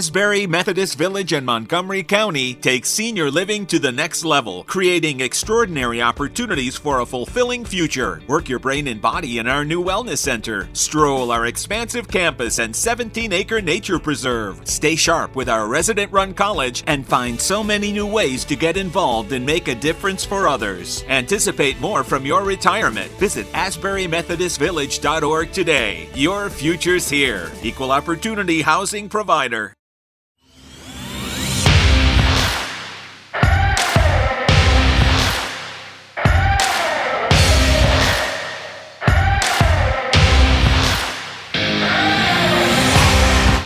[0.00, 6.00] Asbury Methodist Village in Montgomery County takes senior living to the next level, creating extraordinary
[6.00, 8.22] opportunities for a fulfilling future.
[8.26, 10.70] Work your brain and body in our new wellness center.
[10.72, 14.66] Stroll our expansive campus and 17 acre nature preserve.
[14.66, 18.78] Stay sharp with our resident run college and find so many new ways to get
[18.78, 21.04] involved and make a difference for others.
[21.08, 23.10] Anticipate more from your retirement.
[23.18, 26.08] Visit AsburyMethodistVillage.org today.
[26.14, 27.52] Your future's here.
[27.62, 29.74] Equal opportunity housing provider.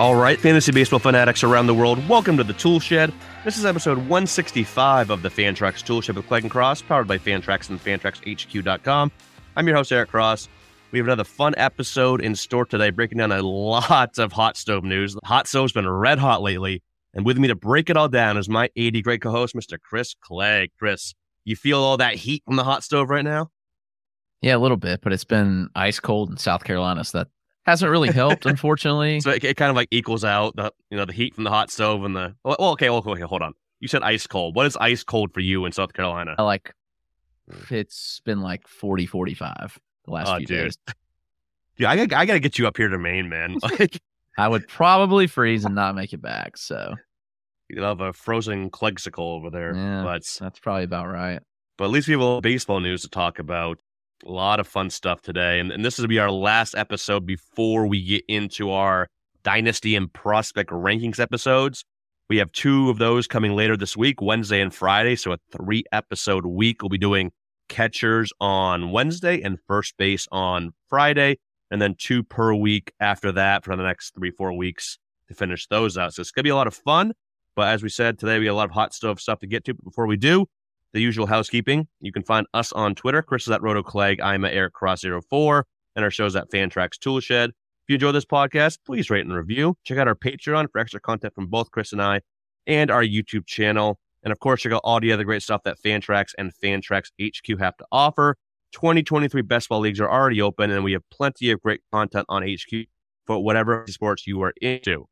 [0.00, 3.12] All right, fantasy baseball fanatics around the world, welcome to the Tool Shed.
[3.44, 7.18] This is episode 165 of the Fantrax Tool Shed with Clegg and Cross, powered by
[7.18, 9.12] Fantrax and FantraxHQ.com.
[9.56, 10.48] I'm your host, Eric Cross.
[10.90, 14.84] We have another fun episode in store today, breaking down a lot of hot stove
[14.84, 15.12] news.
[15.12, 18.38] The hot stove's been red hot lately, and with me to break it all down
[18.38, 19.78] is my 80 great co-host, Mr.
[19.78, 20.70] Chris Clegg.
[20.78, 21.12] Chris,
[21.44, 23.50] you feel all that heat from the hot stove right now?
[24.40, 27.28] Yeah, a little bit, but it's been ice cold in South Carolina, so that
[27.70, 29.20] hasn't really helped, unfortunately.
[29.20, 31.50] So it, it, kind of like equals out the you know the heat from the
[31.50, 33.54] hot stove and the well, okay, okay, okay, hold on.
[33.78, 34.54] You said ice cold.
[34.54, 36.34] What is ice cold for you in South Carolina?
[36.38, 36.74] I like
[37.70, 40.64] it's been like 40, 45 the last oh, few dude.
[40.64, 40.78] days.
[41.76, 43.56] Dude, I, I got to get you up here to Maine, man.
[43.62, 44.02] Like,
[44.36, 46.56] I would probably freeze and not make it back.
[46.58, 46.94] So
[47.68, 49.74] you have a frozen Clegsicle over there.
[49.74, 51.40] Yeah, but that's probably about right.
[51.78, 53.78] But at least we have a little baseball news to talk about.
[54.26, 55.60] A lot of fun stuff today.
[55.60, 59.08] And, and this will be our last episode before we get into our
[59.42, 61.84] Dynasty and Prospect rankings episodes.
[62.28, 65.16] We have two of those coming later this week, Wednesday and Friday.
[65.16, 66.82] So a three episode week.
[66.82, 67.32] We'll be doing
[67.68, 71.38] catchers on Wednesday and first base on Friday,
[71.70, 74.98] and then two per week after that for the next three, four weeks
[75.28, 76.12] to finish those out.
[76.12, 77.12] So it's going to be a lot of fun.
[77.56, 79.64] But as we said today, we have a lot of hot stove stuff to get
[79.64, 79.74] to.
[79.74, 80.46] But before we do,
[80.92, 81.88] the usual housekeeping.
[82.00, 83.22] You can find us on Twitter.
[83.22, 84.20] Chris is at Roto Clegg.
[84.20, 85.62] I'm at Eric Cross04,
[85.96, 87.48] and our show's at Fantrax Toolshed.
[87.48, 89.76] If you enjoy this podcast, please rate and review.
[89.84, 92.20] Check out our Patreon for extra content from both Chris and I,
[92.66, 93.98] and our YouTube channel.
[94.22, 97.58] And of course, check out all the other great stuff that Fantrax and Fantrax HQ
[97.58, 98.36] have to offer.
[98.72, 102.42] 2023 best ball leagues are already open, and we have plenty of great content on
[102.42, 102.86] HQ
[103.26, 105.06] for whatever sports you are into.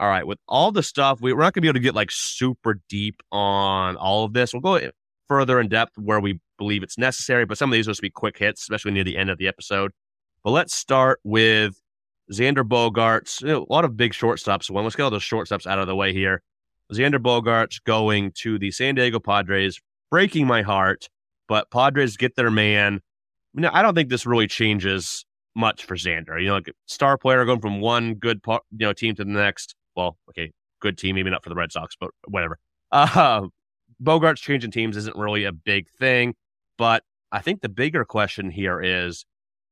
[0.00, 1.94] All right, with all the stuff, we, we're not going to be able to get
[1.94, 4.52] like super deep on all of this.
[4.52, 4.90] We'll go
[5.26, 8.10] further in depth where we believe it's necessary, but some of these will just be
[8.10, 9.92] quick hits, especially near the end of the episode.
[10.44, 11.80] But let's start with
[12.32, 13.42] Xander Bogaerts.
[13.42, 14.70] You know, a lot of big shortstops.
[14.70, 16.42] Well, let's get all those shortstops out of the way here.
[16.92, 19.80] Xander Bogaerts going to the San Diego Padres,
[20.10, 21.08] breaking my heart,
[21.48, 23.00] but Padres get their man.
[23.62, 26.40] I don't think this really changes much for Xander.
[26.40, 29.74] You know, like star player going from one good you know team to the next.
[29.98, 32.56] Well, okay, good team, maybe not for the Red Sox, but whatever.
[32.92, 33.48] Uh,
[34.02, 36.36] Bogaerts changing teams isn't really a big thing,
[36.76, 39.26] but I think the bigger question here is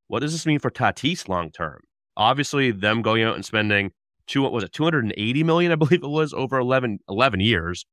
[0.09, 1.81] what does this mean for Tatis long term?
[2.17, 3.93] Obviously, them going out and spending
[4.27, 7.87] two what was it 280 million, I believe it was over 11, 11 years,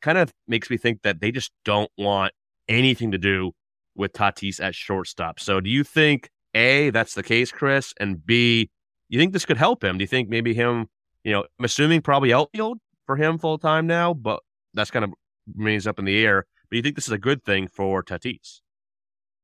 [0.00, 2.32] kind of makes me think that they just don't want
[2.66, 3.52] anything to do
[3.94, 5.38] with Tatis at shortstop.
[5.38, 8.70] So, do you think a that's the case, Chris, and B,
[9.10, 9.98] you think this could help him?
[9.98, 10.88] Do you think maybe him,
[11.24, 14.40] you know, I'm assuming probably outfield for him full time now, but
[14.74, 15.12] that's kind of
[15.56, 16.46] remains up in the air.
[16.70, 18.60] But you think this is a good thing for Tatis?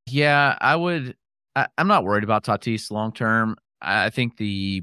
[0.07, 1.17] Yeah, I would.
[1.55, 3.57] I, am not worried about Tatis long term.
[3.81, 4.83] I think the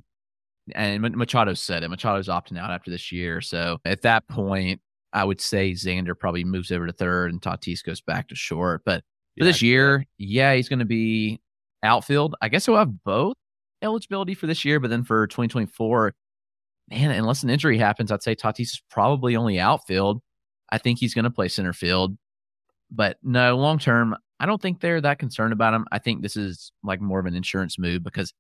[0.74, 1.90] and Machado said it.
[1.90, 4.82] Machado's opting out after this year, so at that point,
[5.14, 8.84] I would say Xander probably moves over to third and Tatis goes back to short.
[8.86, 9.02] But
[9.38, 11.40] for yeah, this year, yeah, he's going to be
[11.84, 12.36] outfield.
[12.42, 13.36] I guess he'll have both
[13.82, 16.14] eligibility for this year, but then for 2024,
[16.90, 20.22] man, unless an injury happens, I'd say Tatis is probably only outfield.
[20.70, 22.18] I think he's going to play center field.
[22.92, 25.86] But no, long term, I don't think they're that concerned about him.
[25.92, 28.34] I think this is like more of an insurance move because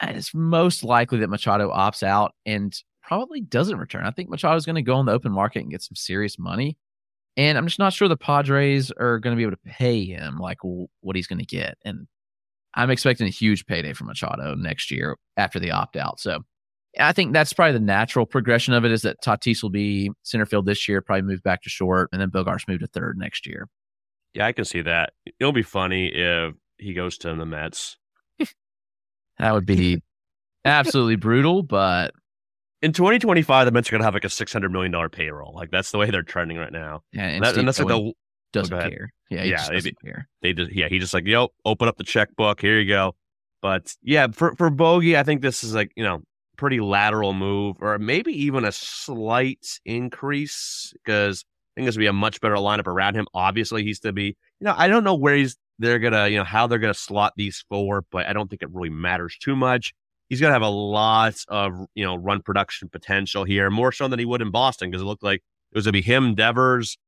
[0.00, 4.04] uh, it's most likely that Machado opts out and probably doesn't return.
[4.04, 6.38] I think Machado is going to go on the open market and get some serious
[6.38, 6.76] money.
[7.36, 10.38] And I'm just not sure the Padres are going to be able to pay him
[10.38, 11.78] like what he's going to get.
[11.84, 12.08] And
[12.74, 16.20] I'm expecting a huge payday from Machado next year after the opt out.
[16.20, 16.40] So
[16.98, 20.46] I think that's probably the natural progression of it is that Tatis will be center
[20.46, 23.46] field this year, probably move back to short, and then Bogaerts move to third next
[23.46, 23.68] year.
[24.34, 25.12] Yeah, I can see that.
[25.38, 27.96] It'll be funny if he goes to the Mets.
[29.38, 30.02] that would be
[30.64, 32.12] absolutely brutal, but
[32.82, 35.54] in 2025, the Mets are going to have like a $600 million payroll.
[35.54, 37.02] Like that's the way they're trending right now.
[37.12, 38.12] Yeah, and, that, and that's like the oh,
[38.52, 39.12] doesn't oh, care.
[39.30, 40.28] Yeah, yeah, just doesn't they, care.
[40.42, 42.60] They just yeah, he just like yo, open up the checkbook.
[42.60, 43.14] Here you go.
[43.60, 46.22] But yeah, for for Bogey, I think this is like you know
[46.58, 52.06] pretty lateral move, or maybe even a slight increase because I think this would be
[52.06, 53.26] a much better lineup around him.
[53.32, 56.44] Obviously, he's to be you know I don't know where he's they're gonna you know
[56.44, 59.94] how they're gonna slot these four, but I don't think it really matters too much.
[60.28, 64.18] He's gonna have a lot of you know run production potential here, more so than
[64.18, 66.98] he would in Boston because it looked like it was gonna be him, Devers,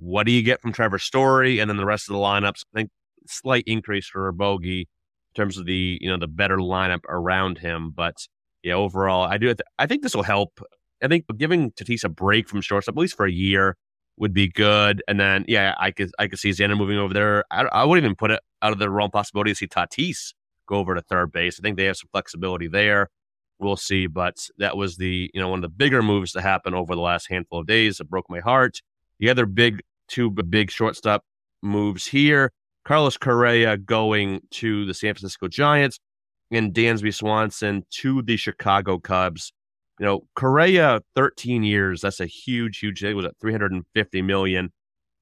[0.00, 1.58] what do you get from Trevor Story?
[1.58, 2.90] And then the rest of the lineups, I think
[3.26, 4.86] slight increase for Bogey in
[5.34, 7.92] terms of the, you know, the better lineup around him.
[7.94, 8.26] But
[8.62, 10.60] yeah, overall, I do, th- I think this will help.
[11.02, 13.76] I think giving Tatis a break from shortstop, at least for a year,
[14.18, 15.02] would be good.
[15.08, 17.44] And then, yeah, I could, I could see Xander moving over there.
[17.50, 20.34] I, I wouldn't even put it out of the realm possibility to see Tatis
[20.66, 21.58] go over to third base.
[21.58, 23.08] I think they have some flexibility there.
[23.58, 24.06] We'll see.
[24.06, 27.00] But that was the, you know, one of the bigger moves to happen over the
[27.00, 28.80] last handful of days that broke my heart.
[29.18, 31.24] The other big two big shortstop
[31.62, 32.52] moves here.
[32.84, 35.98] Carlos Correa going to the San Francisco Giants
[36.50, 39.52] and Dansby Swanson to the Chicago Cubs.
[39.98, 42.00] You know, Correa, 13 years.
[42.00, 43.04] That's a huge, huge.
[43.04, 44.66] It was at 350 million.
[44.66, 44.70] I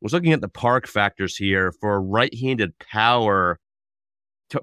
[0.00, 3.58] was looking at the park factors here for right-handed power.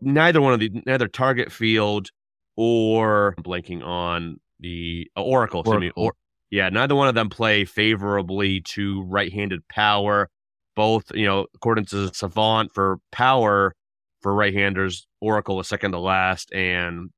[0.02, 2.10] Neither one of the neither target field
[2.56, 5.80] or blanking on the uh, Oracle, Oracle.
[5.80, 6.14] Me, or,
[6.50, 10.30] yeah, neither one of them play favorably to right-handed power.
[10.76, 13.76] Both, you know, according to Savant for power
[14.26, 17.12] for right-handers, Oracle is second to last, and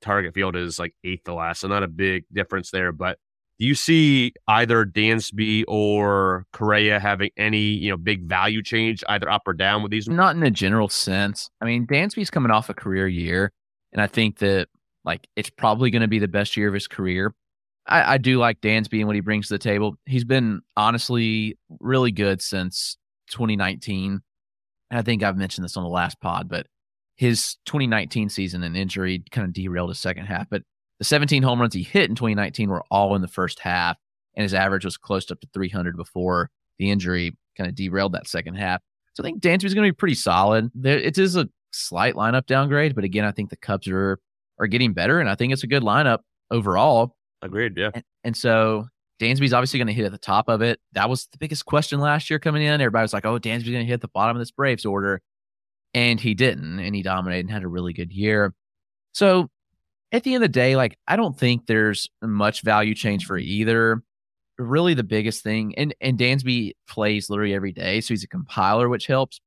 [0.00, 1.60] target field is like eighth to last.
[1.60, 2.90] So not a big difference there.
[2.90, 3.18] But
[3.58, 9.30] do you see either Dansby or Correa having any, you know, big value change either
[9.30, 10.08] up or down with these?
[10.08, 11.50] Not in a general sense.
[11.60, 13.52] I mean, Dansby's coming off a career year,
[13.92, 14.68] and I think that
[15.04, 17.34] like it's probably going to be the best year of his career.
[17.86, 19.96] I, I do like Dansby and what he brings to the table.
[20.06, 22.96] He's been honestly really good since
[23.32, 24.22] 2019.
[24.98, 26.66] I think I've mentioned this on the last pod, but
[27.16, 30.48] his 2019 season and injury kind of derailed his second half.
[30.50, 30.62] But
[30.98, 33.96] the 17 home runs he hit in 2019 were all in the first half,
[34.36, 38.26] and his average was close up to 300 before the injury kind of derailed that
[38.26, 38.80] second half.
[39.14, 40.70] So I think Dansby's going to be pretty solid.
[40.74, 44.18] There, it is a slight lineup downgrade, but again, I think the Cubs are
[44.58, 46.20] are getting better, and I think it's a good lineup
[46.50, 47.16] overall.
[47.42, 47.76] Agreed.
[47.76, 47.90] Yeah.
[47.92, 48.86] And, and so
[49.20, 50.80] Dansby's obviously going to hit at the top of it.
[50.92, 52.80] That was the biggest question last year coming in.
[52.80, 55.22] Everybody was like, oh, Dansby's going to hit the bottom of this Braves order.
[55.94, 56.80] And he didn't.
[56.80, 58.52] And he dominated and had a really good year.
[59.12, 59.48] So
[60.10, 63.38] at the end of the day, like, I don't think there's much value change for
[63.38, 64.02] either.
[64.58, 68.00] Really, the biggest thing, and, and Dansby plays literally every day.
[68.00, 69.40] So he's a compiler, which helps.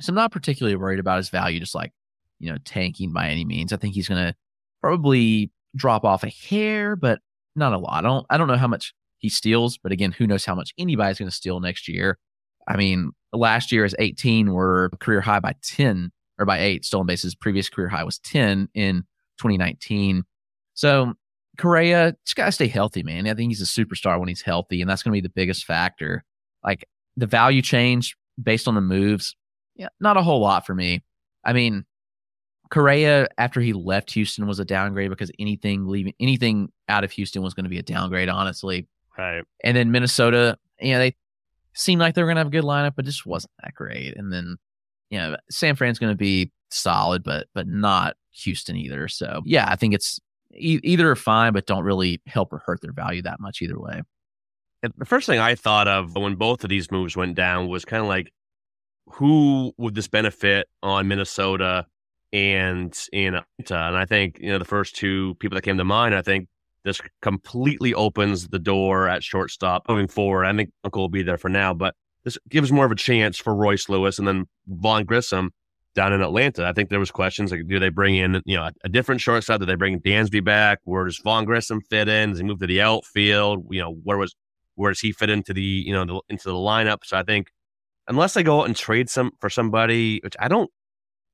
[0.00, 1.92] So I'm not particularly worried about his value, just like,
[2.38, 3.72] you know, tanking by any means.
[3.72, 4.34] I think he's going to
[4.80, 7.18] probably drop off a hair, but
[7.58, 8.04] not a lot.
[8.04, 10.72] I don't I don't know how much he steals, but again, who knows how much
[10.78, 12.18] anybody's going to steal next year.
[12.66, 17.06] I mean, last year is 18 were career high by 10 or by 8 stolen
[17.06, 17.34] bases.
[17.34, 19.02] Previous career high was 10 in
[19.38, 20.24] 2019.
[20.74, 21.14] So,
[21.56, 23.26] Correa just got to stay healthy, man.
[23.26, 25.64] I think he's a superstar when he's healthy, and that's going to be the biggest
[25.64, 26.24] factor.
[26.64, 26.86] Like
[27.16, 29.34] the value change based on the moves,
[29.74, 31.02] yeah, not a whole lot for me.
[31.44, 31.84] I mean,
[32.70, 37.42] Correa, after he left Houston, was a downgrade because anything leaving anything out of Houston
[37.42, 38.86] was going to be a downgrade, honestly.
[39.16, 39.42] Right.
[39.64, 41.16] And then Minnesota, you know, they
[41.74, 44.16] seemed like they were going to have a good lineup, but just wasn't that great.
[44.16, 44.56] And then,
[45.10, 49.08] you know, San Fran's going to be solid, but but not Houston either.
[49.08, 50.20] So yeah, I think it's
[50.54, 53.78] e- either are fine, but don't really help or hurt their value that much either
[53.78, 54.02] way.
[54.82, 57.84] And the first thing I thought of when both of these moves went down was
[57.84, 58.32] kind of like,
[59.10, 61.86] who would this benefit on Minnesota?
[62.32, 63.76] And in Atlanta.
[63.76, 66.22] Uh, and I think, you know, the first two people that came to mind, I
[66.22, 66.48] think
[66.84, 70.44] this completely opens the door at shortstop moving forward.
[70.44, 71.94] I think Uncle will be there for now, but
[72.24, 75.50] this gives more of a chance for Royce Lewis and then Vaughn Grissom
[75.94, 76.66] down in Atlanta.
[76.66, 79.20] I think there was questions like, do they bring in, you know, a, a different
[79.20, 79.60] shortstop?
[79.60, 80.78] Do they bring Dansby back?
[80.84, 82.30] Where does Vaughn Grissom fit in?
[82.30, 83.66] Does he move to the outfield?
[83.70, 84.34] You know, where was
[84.74, 86.98] where does he fit into the, you know, the, into the lineup?
[87.04, 87.48] So I think
[88.06, 90.70] unless they go out and trade some for somebody, which I don't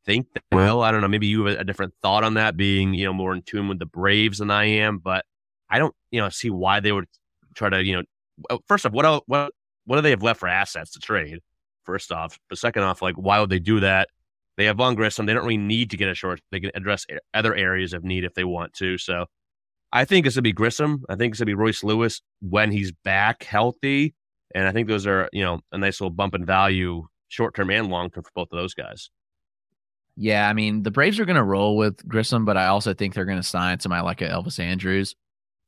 [0.05, 0.83] think they will.
[0.83, 1.09] I don't know.
[1.09, 3.79] Maybe you have a different thought on that, being you know more in tune with
[3.79, 4.99] the Braves than I am.
[4.99, 5.25] But
[5.69, 7.07] I don't you know see why they would
[7.55, 8.03] try to you
[8.49, 9.53] know first off what what
[9.87, 11.41] what do they have left for assets to trade?
[11.85, 14.09] First off, but second off, like why would they do that?
[14.57, 15.27] They have Vaughn Grissom.
[15.27, 16.41] They don't really need to get a short.
[16.51, 18.97] They can address other areas of need if they want to.
[18.99, 19.27] So
[19.93, 21.05] I think it's gonna be Grissom.
[21.09, 24.15] I think it's gonna be Royce Lewis when he's back healthy,
[24.55, 27.71] and I think those are you know a nice little bump in value, short term
[27.71, 29.11] and long term for both of those guys.
[30.17, 33.15] Yeah, I mean the Braves are going to roll with Grissom, but I also think
[33.15, 35.15] they're going to sign somebody like a Elvis Andrus,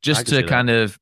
[0.03, 0.99] just to kind of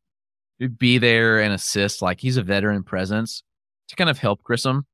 [0.78, 2.00] be there and assist.
[2.00, 3.42] Like he's a veteran presence
[3.88, 4.86] to kind of help Grissom,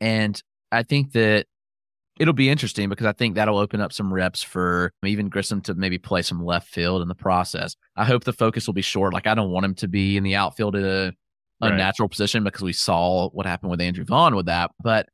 [0.00, 0.40] and
[0.72, 1.46] I think that
[2.18, 5.74] it'll be interesting because I think that'll open up some reps for even Grissom to
[5.74, 7.76] maybe play some left field in the process.
[7.94, 9.12] I hope the focus will be short.
[9.12, 11.12] Like I don't want him to be in the outfield at a
[11.60, 12.10] unnatural right.
[12.10, 15.08] position because we saw what happened with Andrew Vaughn with that, but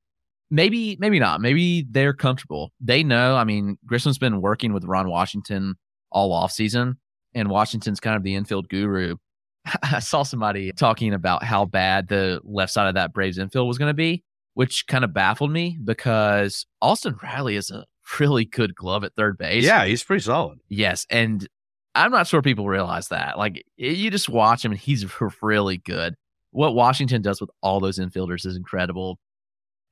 [0.52, 1.40] maybe maybe not.
[1.40, 2.70] Maybe they're comfortable.
[2.80, 3.34] They know.
[3.34, 5.74] I mean, Grissom's been working with Ron Washington
[6.12, 6.98] all off season,
[7.34, 9.16] and Washington's kind of the infield guru.
[9.82, 13.78] I saw somebody talking about how bad the left side of that Braves infield was
[13.78, 14.22] going to be,
[14.54, 17.84] which kind of baffled me because Austin Riley is a
[18.20, 19.64] really good glove at third base.
[19.64, 20.58] Yeah, he's pretty solid.
[20.68, 21.48] Yes, and
[21.94, 23.38] I'm not sure people realize that.
[23.38, 25.06] Like you just watch him and he's
[25.42, 26.14] really good.
[26.50, 29.18] What Washington does with all those infielders is incredible.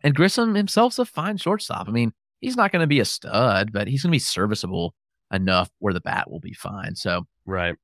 [0.03, 1.89] And Grissom himself's a fine shortstop.
[1.89, 4.95] I mean, he's not going to be a stud, but he's going to be serviceable
[5.33, 6.97] enough where the bat will be fine.
[6.97, 7.77] So, right.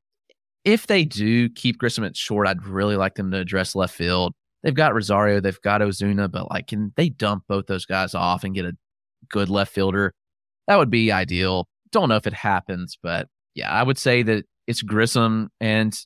[0.64, 4.34] If they do keep Grissom at short, I'd really like them to address left field.
[4.62, 8.42] They've got Rosario, they've got Ozuna, but like, can they dump both those guys off
[8.42, 8.72] and get a
[9.28, 10.12] good left fielder?
[10.66, 11.68] That would be ideal.
[11.92, 15.96] Don't know if it happens, but yeah, I would say that it's Grissom and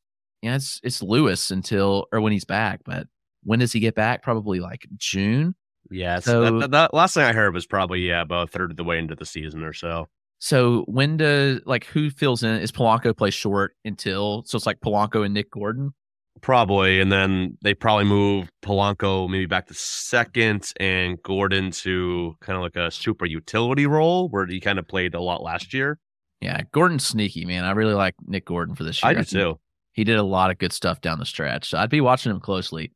[0.43, 2.81] yeah, it's it's Lewis until or when he's back.
[2.85, 3.07] But
[3.43, 4.23] when does he get back?
[4.23, 5.55] Probably like June.
[5.91, 6.21] Yeah.
[6.21, 8.85] So that, that, last thing I heard was probably yeah about a third of the
[8.85, 10.07] way into the season or so.
[10.39, 12.57] So when does like who fills in?
[12.61, 15.93] Is Polanco play short until so it's like Polanco and Nick Gordon?
[16.41, 22.57] Probably, and then they probably move Polanco maybe back to second and Gordon to kind
[22.57, 25.99] of like a super utility role where he kind of played a lot last year.
[26.41, 27.65] Yeah, Gordon's sneaky, man.
[27.65, 29.11] I really like Nick Gordon for this year.
[29.11, 29.61] I do too.
[29.93, 31.69] He did a lot of good stuff down the stretch.
[31.69, 32.93] So I'd be watching him closely.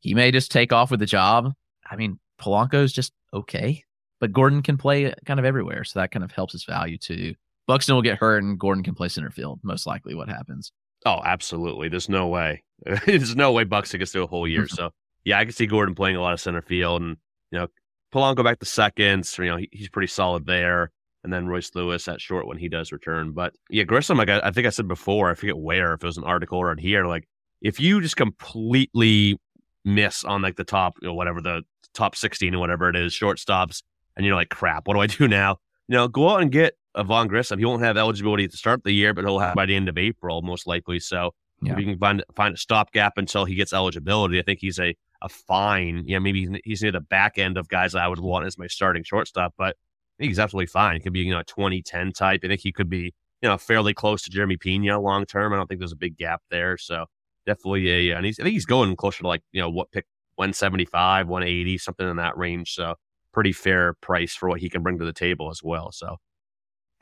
[0.00, 1.52] He may just take off with the job.
[1.88, 3.84] I mean, Polanco's just okay,
[4.20, 7.34] but Gordon can play kind of everywhere, so that kind of helps his value too.
[7.66, 9.60] Buxton will get hurt, and Gordon can play center field.
[9.62, 10.72] Most likely, what happens?
[11.04, 11.88] Oh, absolutely.
[11.88, 12.64] There's no way.
[13.06, 14.66] There's no way Buxton gets through a whole year.
[14.68, 14.90] so
[15.24, 17.16] yeah, I can see Gordon playing a lot of center field, and
[17.50, 17.68] you know,
[18.12, 19.30] Polanco back to second.
[19.38, 20.90] You know, he, he's pretty solid there.
[21.24, 23.32] And then Royce Lewis at short when he does return.
[23.32, 26.06] But yeah, Grissom, like I, I think I said before, I forget where, if it
[26.06, 27.28] was an article or here, like
[27.60, 29.38] if you just completely
[29.84, 31.62] miss on like the top, you know, whatever the
[31.98, 33.82] top 16 or whatever it is, shortstops,
[34.16, 35.56] and you're like, crap, what do I do now?
[35.88, 37.58] You know, go out and get a Vaughn Grissom.
[37.58, 39.88] He won't have eligibility to start of the year, but he'll have by the end
[39.88, 41.00] of April, most likely.
[41.00, 41.72] So yeah.
[41.72, 44.94] if you can find find a stopgap until he gets eligibility, I think he's a
[45.22, 46.04] a fine.
[46.06, 48.66] Yeah, maybe he's near the back end of guys that I would want as my
[48.66, 50.94] starting shortstop, but I think he's absolutely fine.
[50.94, 52.40] He could be, you know, a 2010 type.
[52.44, 55.52] I think he could be, you know, fairly close to Jeremy Pena long term.
[55.52, 56.76] I don't think there's a big gap there.
[56.76, 57.06] So
[57.46, 59.90] definitely a, uh, and he's, I think he's going closer to like, you know, what
[59.92, 60.06] pick
[60.38, 62.74] 175, 180, something in that range.
[62.74, 62.94] So
[63.32, 65.92] pretty fair price for what he can bring to the table as well.
[65.92, 66.16] So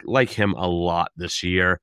[0.04, 1.80] like him a lot this year.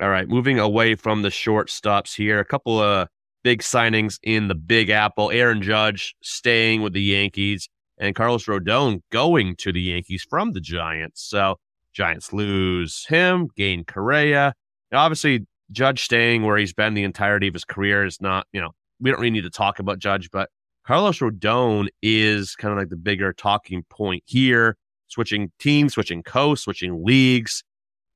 [0.00, 3.08] All right, moving away from the shortstops here, a couple of
[3.44, 5.30] big signings in the Big Apple.
[5.30, 7.68] Aaron Judge staying with the Yankees,
[7.98, 11.22] and Carlos Rodon going to the Yankees from the Giants.
[11.22, 11.56] So
[11.92, 14.54] Giants lose him, gain Correa.
[14.92, 18.70] Obviously, Judge staying where he's been the entirety of his career is not, you know,
[18.98, 20.48] we don't really need to talk about Judge, but
[20.84, 24.76] Carlos Rodon is kind of like the bigger talking point here.
[25.08, 27.62] Switching teams, switching coasts, switching leagues.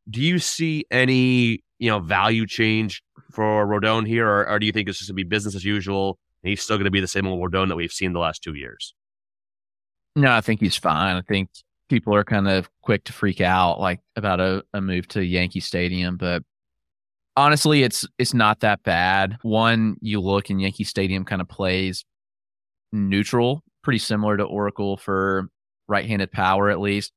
[0.09, 4.73] Do you see any, you know, value change for Rodon here, or, or do you
[4.73, 6.19] think it's just going to be business as usual?
[6.43, 8.43] And he's still going to be the same old Rodon that we've seen the last
[8.43, 8.95] two years.
[10.15, 11.17] No, I think he's fine.
[11.17, 11.51] I think
[11.89, 15.61] people are kind of quick to freak out like about a, a move to Yankee
[15.61, 16.43] Stadium, but
[17.37, 19.37] honestly, it's it's not that bad.
[19.43, 22.05] One, you look and Yankee Stadium kind of plays
[22.97, 25.49] neutral, pretty similar to Oracle for
[25.89, 27.13] right-handed power at least.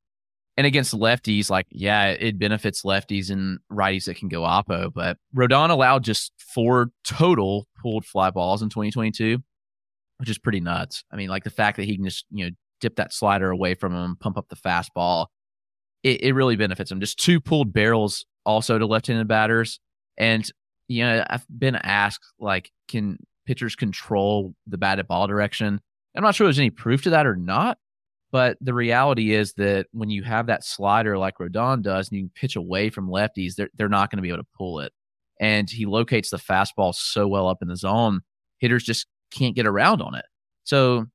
[0.56, 4.92] And against lefties, like yeah, it benefits lefties and righties that can go oppo.
[4.92, 9.38] But Rodon allowed just four total pulled fly balls in 2022,
[10.18, 11.02] which is pretty nuts.
[11.10, 13.74] I mean, like the fact that he can just you know dip that slider away
[13.74, 15.26] from him, pump up the fastball,
[16.02, 17.00] it, it really benefits him.
[17.00, 19.80] Just two pulled barrels also to left-handed batters,
[20.18, 20.50] and
[20.88, 23.16] you know I've been asked like, can
[23.50, 25.80] pitchers control the batted ball direction?
[26.16, 27.78] I'm not sure there's any proof to that or not,
[28.30, 32.22] but the reality is that when you have that slider like Rodon does and you
[32.26, 34.92] can pitch away from lefties, they're, they're not going to be able to pull it.
[35.40, 38.20] And he locates the fastball so well up in the zone,
[38.58, 40.26] hitters just can't get around on it.
[40.62, 41.06] So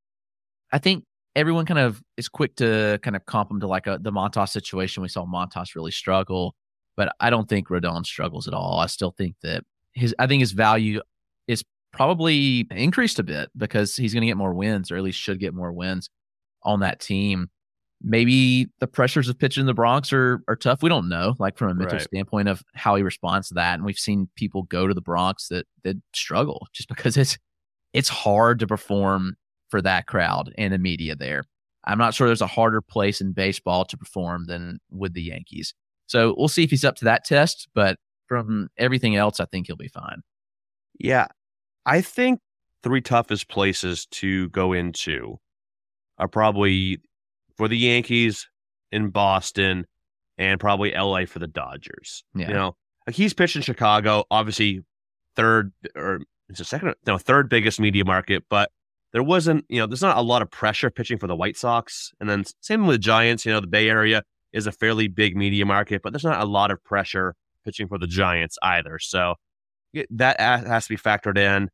[0.74, 1.06] I think
[1.38, 4.50] everyone kind of is quick to kind of comp him to like a, the Montas
[4.50, 5.04] situation.
[5.04, 6.56] We saw Montas really struggle.
[6.96, 8.80] but I don't think Rodon struggles at all.
[8.80, 9.64] I still think that
[9.94, 11.02] his I think his value
[11.48, 11.64] is
[11.96, 15.40] probably increased a bit because he's going to get more wins, or at least should
[15.40, 16.10] get more wins
[16.64, 17.50] on that team.
[18.02, 20.84] Maybe the pressures of pitching in the Bronx are are tough.
[20.84, 22.08] We don't know, like from a mental Right.
[22.08, 23.76] standpoint of how he responds to that.
[23.76, 27.38] And we've seen people go to the Bronx that that struggle just because it's
[27.94, 29.36] it's hard to perform
[29.70, 31.44] for that crowd and the media there.
[31.86, 35.74] I'm not sure there's a harder place in baseball to perform than with the Yankees.
[36.08, 37.70] So we'll see if he's up to that test.
[37.74, 37.98] But
[38.28, 40.22] from everything else, I think he'll be fine.
[41.00, 41.28] Yeah.
[41.86, 42.40] I think
[42.84, 45.40] three toughest places to go into
[46.18, 47.00] are probably
[47.58, 48.48] for the Yankees
[48.92, 49.86] in Boston
[50.38, 52.24] and probably LA for the Dodgers.
[52.34, 52.48] Yeah.
[52.48, 52.76] You know,
[53.12, 54.82] he's pitched in Chicago, obviously
[55.36, 58.72] third or it's a second, no, third biggest media market, but
[59.14, 62.12] there wasn't, you know, there's not a lot of pressure pitching for the White Sox.
[62.20, 64.24] And then same with the Giants, you know, the Bay Area
[64.54, 67.98] is a fairly big media market, but there's not a lot of pressure pitching for
[67.98, 69.00] the Giants either.
[69.00, 69.36] So
[70.12, 71.70] that has to be factored in.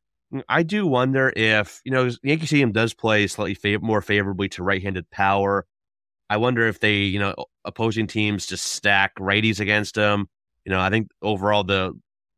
[0.48, 4.62] I do wonder if, you know, Yankee Stadium does play slightly fav- more favorably to
[4.62, 5.66] right handed power.
[6.30, 7.34] I wonder if they, you know,
[7.64, 10.28] opposing teams just stack righties against them.
[10.64, 11.92] You know, I think overall the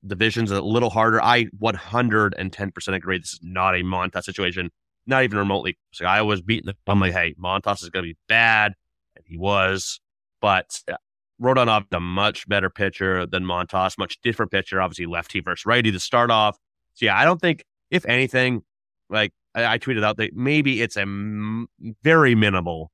[0.07, 1.23] division's a little harder.
[1.23, 3.19] I 110% agree.
[3.19, 4.71] This is not a Montas situation,
[5.07, 5.79] not even remotely.
[5.93, 8.75] So I was beating the, I'm like, hey, Montas is going to be bad.
[9.15, 10.01] And he was.
[10.41, 10.97] But uh,
[11.41, 16.01] Rodonov, a much better pitcher than Montas, much different pitcher, obviously lefty versus righty to
[16.01, 16.59] start off.
[16.95, 18.63] So yeah, I don't think, if anything,
[19.09, 21.69] like I, I tweeted out that maybe it's a m-
[22.03, 22.91] very minimal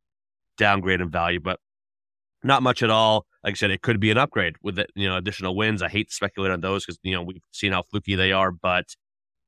[0.59, 1.59] downgrade in value, but
[2.43, 3.27] not much at all.
[3.43, 5.83] Like I said, it could be an upgrade with the, you know additional wins.
[5.83, 8.53] I hate to speculate on those because you know we've seen how fluky they are,
[8.53, 8.95] but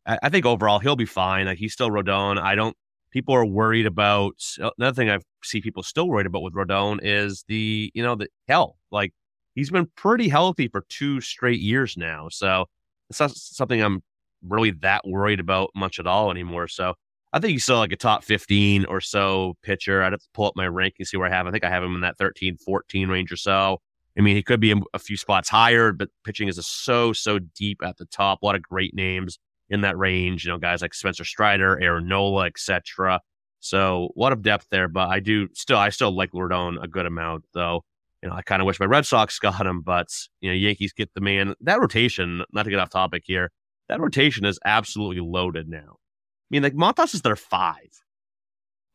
[0.07, 1.47] I, I think overall he'll be fine.
[1.47, 2.41] Like he's still Rodon.
[2.41, 2.77] I don't.
[3.11, 7.01] People are worried about uh, another thing I see people still worried about with Rodon
[7.03, 9.13] is the you know the hell Like
[9.55, 12.67] he's been pretty healthy for two straight years now, so
[13.11, 14.03] it's not something I'm
[14.47, 16.69] really that worried about much at all anymore.
[16.69, 16.95] So
[17.33, 20.03] I think he's still like a top 15 or so pitcher.
[20.03, 21.47] I'd have to pull up my ranking, see where I have.
[21.47, 23.79] I think I have him in that 13, 14 range or so.
[24.19, 27.79] I mean, he could be a, few spots higher, but pitching is so, so deep
[27.83, 28.43] at the top.
[28.43, 29.39] A lot of great names
[29.71, 30.45] in that range.
[30.45, 33.21] You know, guys like Spencer Strider, Aaron Nola, etc.
[33.61, 36.89] So a lot of depth there, but I do still, I still like Rodon a
[36.89, 37.85] good amount, though.
[38.23, 40.09] You know, I kind of wish my Red Sox got him, but
[40.41, 41.55] you know, Yankees get the man.
[41.63, 43.51] That rotation, not to get off topic here,
[43.93, 45.97] that rotation is absolutely loaded now.
[45.97, 47.89] I mean, like Montas is their five.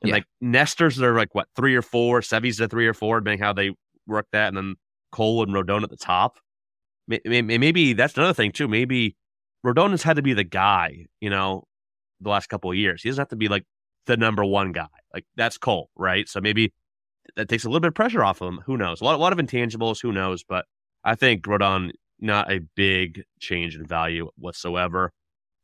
[0.01, 0.15] And Yeah.
[0.15, 3.53] like Nestor's their like what three or four, Sevy's their three or four, depending how
[3.53, 3.71] they
[4.05, 4.75] work that, and then
[5.12, 6.38] Cole and Rodon at the top.
[7.07, 8.67] May- may- Maybe that's another thing too.
[8.67, 9.15] Maybe
[9.65, 11.63] Rodon has had to be the guy, you know,
[12.21, 13.01] the last couple of years.
[13.01, 13.63] He doesn't have to be like
[14.05, 14.88] the number one guy.
[15.13, 16.27] Like that's Cole, right?
[16.29, 16.73] So maybe
[17.36, 18.60] that takes a little bit of pressure off of him.
[18.65, 19.01] Who knows?
[19.01, 20.01] A lot, a lot of intangibles.
[20.01, 20.43] Who knows?
[20.43, 20.65] But
[21.03, 25.06] I think Rodon not a big change in value whatsoever.
[25.06, 25.12] A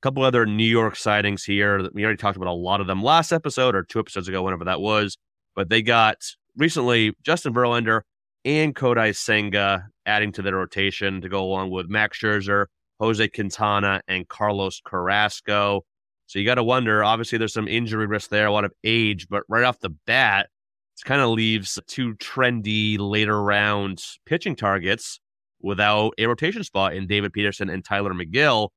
[0.02, 1.90] couple other New York sightings here.
[1.94, 4.66] We already talked about a lot of them last episode or two episodes ago, whenever
[4.66, 5.18] that was.
[5.56, 6.18] But they got
[6.58, 8.02] recently Justin Verlander
[8.46, 12.66] and Kodai Senga adding to their rotation to go along with Max Scherzer,
[13.00, 15.84] Jose Quintana, and Carlos Carrasco.
[16.28, 17.04] So you got to wonder.
[17.04, 20.50] Obviously, there's some injury risk there, a lot of age, but right off the bat,
[20.98, 25.20] it kind of leaves two trendy later round pitching targets
[25.64, 28.70] without a rotation spot in David Peterson and Tylor Megill.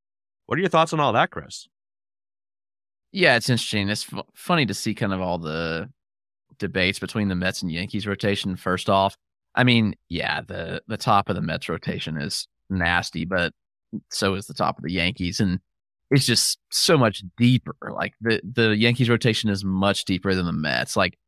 [0.46, 1.66] What are your thoughts on all that, Chris?
[3.12, 3.88] Yeah, it's interesting.
[3.88, 5.90] It's f- funny to see kind of all the
[6.58, 8.56] debates between the Mets and Yankees rotation.
[8.56, 9.16] First off,
[9.54, 13.52] I mean, yeah, the the top of the Mets rotation is nasty, but
[14.10, 15.60] so is the top of the Yankees, and
[16.10, 17.74] it's just so much deeper.
[17.90, 20.96] Like the the Yankees rotation is much deeper than the Mets.
[20.96, 21.18] Like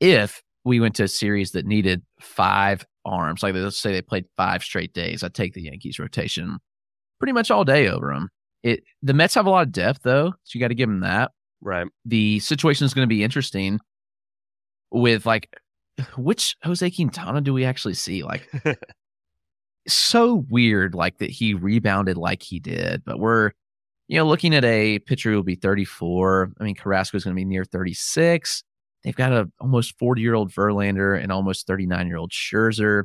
[0.00, 4.26] if we went to a series that needed five arms, like let's say they played
[4.36, 6.58] five straight days, I'd take the Yankees rotation
[7.18, 8.28] pretty much all day over them.
[8.62, 11.00] It the Mets have a lot of depth though, so you got to give them
[11.00, 11.32] that.
[11.60, 11.86] Right.
[12.04, 13.80] The situation is going to be interesting
[14.90, 15.48] with like
[16.16, 18.22] which Jose Quintana do we actually see?
[18.22, 18.50] Like
[19.88, 23.52] so weird like that he rebounded like he did, but we're
[24.08, 26.52] you know looking at a pitcher who will be 34.
[26.60, 28.62] I mean Carrasco is going to be near 36.
[29.04, 33.04] They've got a almost 40 year old Verlander and almost 39 year old Scherzer.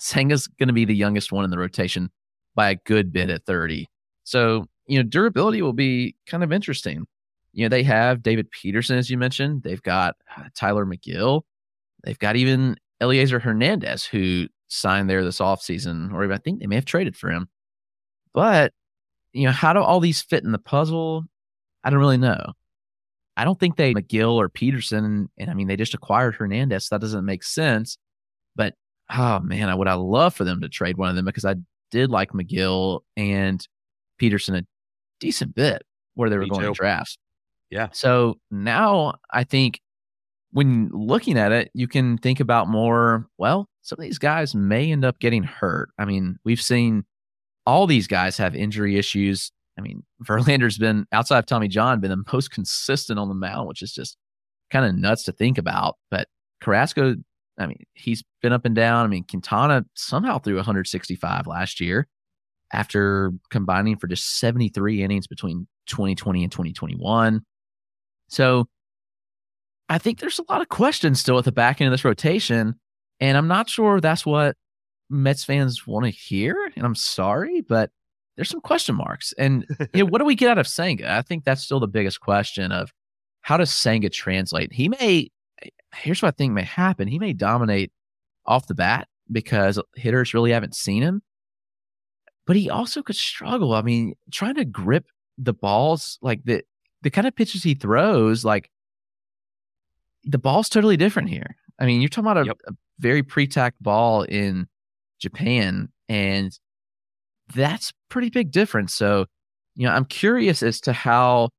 [0.00, 2.10] Senga's going to be the youngest one in the rotation
[2.54, 3.86] by a good bit at 30.
[4.24, 7.06] So, you know, durability will be kind of interesting.
[7.52, 9.62] You know, they have David Peterson, as you mentioned.
[9.62, 11.42] They've got uh, Tylor Megill.
[12.02, 16.74] They've got even Elieser Hernandez, who signed there this offseason, or I think they may
[16.74, 17.48] have traded for him.
[18.32, 18.72] But,
[19.32, 21.24] you know, how do all these fit in the puzzle?
[21.84, 22.54] I don't really know.
[23.36, 26.86] I don't think they Megill or Peterson, and, I mean they just acquired Hernandez.
[26.86, 27.98] So that doesn't make sense.
[28.56, 28.74] But
[29.12, 31.56] oh man, I would I love for them to trade one of them because I
[31.90, 33.66] did like Megill and
[34.18, 34.62] Peterson a
[35.20, 35.82] decent bit
[36.14, 36.68] where they were Me going too.
[36.68, 37.18] to drafts.
[37.70, 37.88] Yeah.
[37.92, 39.80] So now I think
[40.52, 44.92] when looking at it, you can think about more, well, some of these guys may
[44.92, 45.90] end up getting hurt.
[45.98, 47.04] I mean, we've seen
[47.66, 49.50] all these guys have injury issues.
[49.78, 53.68] I mean, Verlander's been outside of Tommy John, been the most consistent on the mound,
[53.68, 54.16] which is just
[54.70, 55.96] kind of nuts to think about.
[56.10, 56.28] But
[56.60, 57.16] Carrasco,
[57.58, 59.04] I mean, he's been up and down.
[59.04, 62.08] I mean, Quintana somehow threw 165 last year
[62.72, 67.42] after combining for just 73 innings between 2020 and 2021.
[68.28, 68.66] So
[69.88, 72.74] I think there's a lot of questions still at the back end of this rotation.
[73.20, 74.56] And I'm not sure that's what
[75.10, 76.70] Mets fans want to hear.
[76.74, 77.90] And I'm sorry, but
[78.36, 79.32] there's some question marks.
[79.38, 81.10] And you know, what do we get out of Senga?
[81.12, 82.92] I think that's still the biggest question of
[83.42, 84.72] how does Senga translate?
[84.72, 85.30] He may,
[85.94, 87.08] here's what I think may happen.
[87.08, 87.92] He may dominate
[88.46, 91.22] off the bat because hitters really haven't seen him.
[92.46, 93.72] But he also could struggle.
[93.72, 95.06] I mean, trying to grip
[95.38, 96.62] the balls like the
[97.02, 98.70] the kind of pitches he throws, like
[100.24, 101.56] the ball's totally different here.
[101.78, 102.60] I mean, you're talking about a, Yep.
[102.68, 104.66] a very pre-tacked ball in
[105.20, 106.58] Japan, and
[107.52, 108.94] that's pretty big difference.
[108.94, 109.26] So,
[109.74, 111.50] you know, I'm curious as to how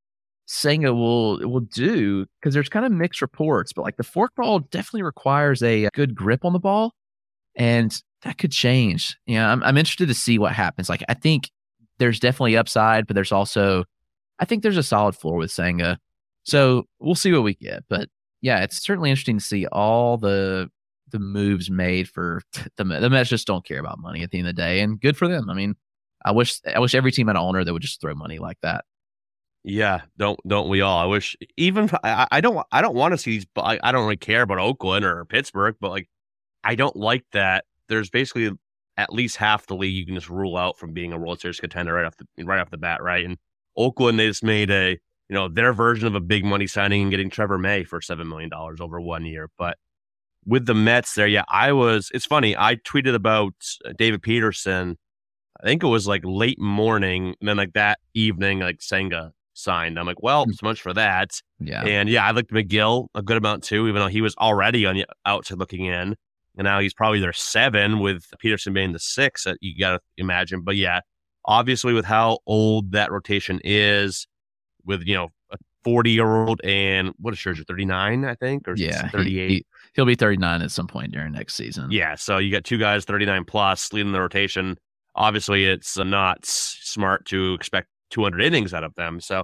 [0.48, 5.04] Senga will will do because there's kind of mixed reports, but like the forkball definitely
[5.04, 6.93] requires a good grip on the ball,
[7.56, 9.17] and that could change.
[9.26, 10.89] You know, I'm I'm interested to see what happens.
[10.89, 11.50] Like, I think
[11.98, 13.86] there's definitely upside, but there's also,
[14.39, 15.98] I think there's a solid floor with Senga.
[16.43, 17.84] So we'll see what we get.
[17.89, 18.10] But
[18.41, 20.69] yeah, it's certainly interesting to see all the
[21.15, 22.41] the moves made for
[22.78, 23.30] the the Mets.
[23.30, 25.49] Just don't care about money at the end of the day, and good for them.
[25.49, 25.75] I mean,
[26.23, 28.58] I wish I wish every team had an owner that would just throw money like
[28.62, 28.86] that.
[29.63, 30.99] Yeah, don't don't we all?
[30.99, 33.47] I wish even I, I don't I don't want to see these.
[33.58, 36.08] I, I don't really care about Oakland or Pittsburgh, but like
[36.63, 37.65] I don't like that.
[37.89, 38.51] There's basically
[38.97, 41.60] at least half the league you can just rule out from being a World Series
[41.60, 43.25] contender right off the right off the bat, right?
[43.25, 43.38] And
[43.78, 44.91] Oakland they just made a
[45.30, 48.28] you know their version of a big money signing and getting Trevor May for seven
[48.30, 49.49] million dollars over one year.
[49.58, 49.78] But
[50.45, 52.12] with the Mets there, yeah, I was.
[52.13, 52.55] It's funny.
[52.55, 53.53] I tweeted about
[53.84, 54.97] uh, David Peterson.
[55.62, 59.97] I think it was like late morning, and then like that evening, like Senga signed.
[59.97, 61.31] I'm like, well, so much for that.
[61.60, 64.86] Yeah, And yeah, I liked Megill a good amount too, even though he was already
[64.86, 66.15] on the outside looking in.
[66.58, 69.99] And now he's probably their seven with Peterson being the six that you got to
[70.17, 70.62] imagine.
[70.62, 71.01] But yeah,
[71.45, 74.27] obviously with how old that rotation is,
[74.86, 78.75] with, you know, a 40 year old and what is Scherzer, 39, I think, or
[78.75, 79.49] yeah, 38.
[79.49, 79.65] He,
[80.01, 81.91] will be 39 at some point during next season.
[81.91, 84.77] Yeah, so you got two guys 39 plus leading the rotation.
[85.15, 89.19] Obviously, it's not smart to expect 200 innings out of them.
[89.19, 89.43] So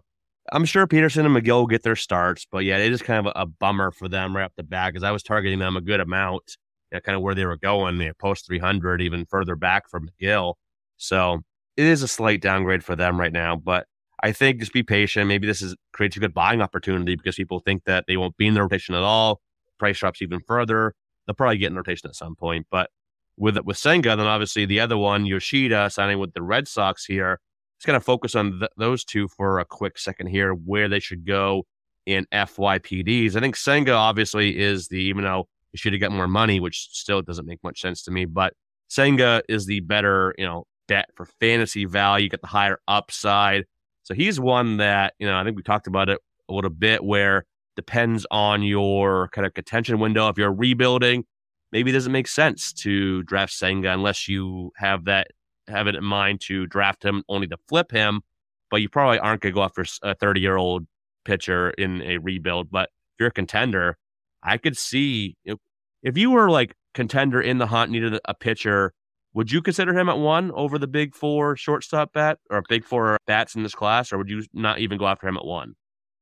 [0.52, 3.34] I'm sure Peterson and Megill will get their starts, but yeah, it is kind of
[3.36, 6.00] a, bummer for them right off the bat because I was targeting them a good
[6.00, 6.58] amount,
[6.92, 9.90] you know, kind of where they were going, you know, post 300, even further back
[9.90, 10.56] from McGill.
[10.98, 11.42] So
[11.78, 13.86] it is a slight downgrade for them right now, but
[14.24, 15.28] I think just be patient.
[15.28, 18.48] Maybe this is creates a good buying opportunity because people think that they won't be
[18.48, 19.42] in the rotation at all.
[19.82, 20.94] Price drops even further.
[21.26, 22.92] They'll probably get in rotation at some point, but
[23.36, 27.40] with with Senga, then obviously the other one, Yoshida, signing with the Red Sox here.
[27.80, 31.00] Just going to focus on th- those two for a quick second here, where they
[31.00, 31.66] should go
[32.06, 33.36] in FYPDs.
[33.36, 36.90] I think Senga obviously is the, even though you should have got more money, which
[36.92, 38.54] still doesn't make much sense to me, but
[38.88, 43.66] Senga is the better, you know, bet for fantasy value, get the higher upside.
[44.04, 47.04] So he's one that, you know, I think we talked about it a little bit
[47.04, 47.46] where
[47.82, 50.30] depends on your kind of contention window.
[50.30, 51.26] If you're rebuilding,
[51.72, 55.28] maybe it doesn't make sense to draft Senga unless you have that
[55.68, 58.22] have it in mind to draft him only to flip him.
[58.70, 60.86] But you probably aren't going to go after a 30 year old
[61.26, 62.70] pitcher in a rebuild.
[62.72, 63.98] But if you're a contender,
[64.44, 65.58] I could see if,
[66.04, 68.94] if you were like contender in the hunt, needed a pitcher,
[69.34, 73.18] would you consider him at one over the big four shortstop bat or big four
[73.28, 75.76] bats in this class, or would you not even go after him at one?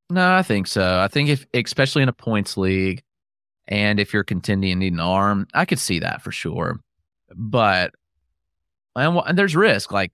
[0.09, 0.99] No, I think so.
[0.99, 3.03] I think if, especially in a points league,
[3.67, 6.79] and if you're contending and need an arm, I could see that for sure.
[7.35, 7.93] But
[8.95, 9.91] and, and there's risk.
[9.91, 10.11] Like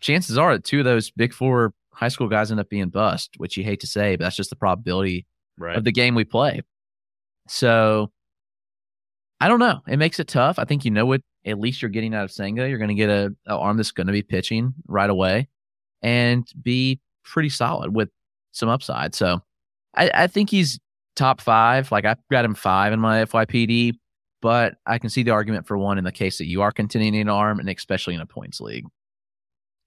[0.00, 3.30] chances are that two of those big four high school guys end up being bust,
[3.38, 5.76] which you hate to say, but that's just the probability Right.
[5.76, 6.62] of the game we play.
[7.48, 8.10] So
[9.40, 9.80] I don't know.
[9.86, 10.58] It makes it tough.
[10.58, 12.68] I think you know what at least you're getting out of Senga.
[12.68, 15.48] You're going to get a, a arm that's going to be pitching right away
[16.02, 18.08] and be pretty solid with
[18.54, 19.14] some upside.
[19.14, 19.40] So
[19.94, 20.78] I, I think he's
[21.16, 21.92] top five.
[21.92, 23.94] Like I've got him five in my FYPD,
[24.40, 27.16] but I can see the argument for one in the case that you are contending
[27.16, 28.86] an arm and especially in a points league.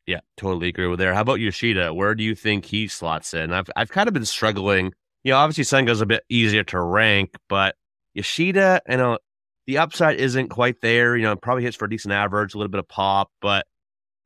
[0.06, 1.13] Yeah, totally agree with there.
[1.13, 1.93] How about Yoshida?
[1.93, 3.51] Where do you think he slots in?
[3.51, 4.93] I've I've kind of been struggling.
[5.23, 7.75] You know, obviously Senga's a bit easier to rank, but
[8.13, 9.17] Yoshida, you know,
[9.65, 11.17] the upside isn't quite there.
[11.17, 13.65] You know, probably hits for a decent average, a little bit of pop, but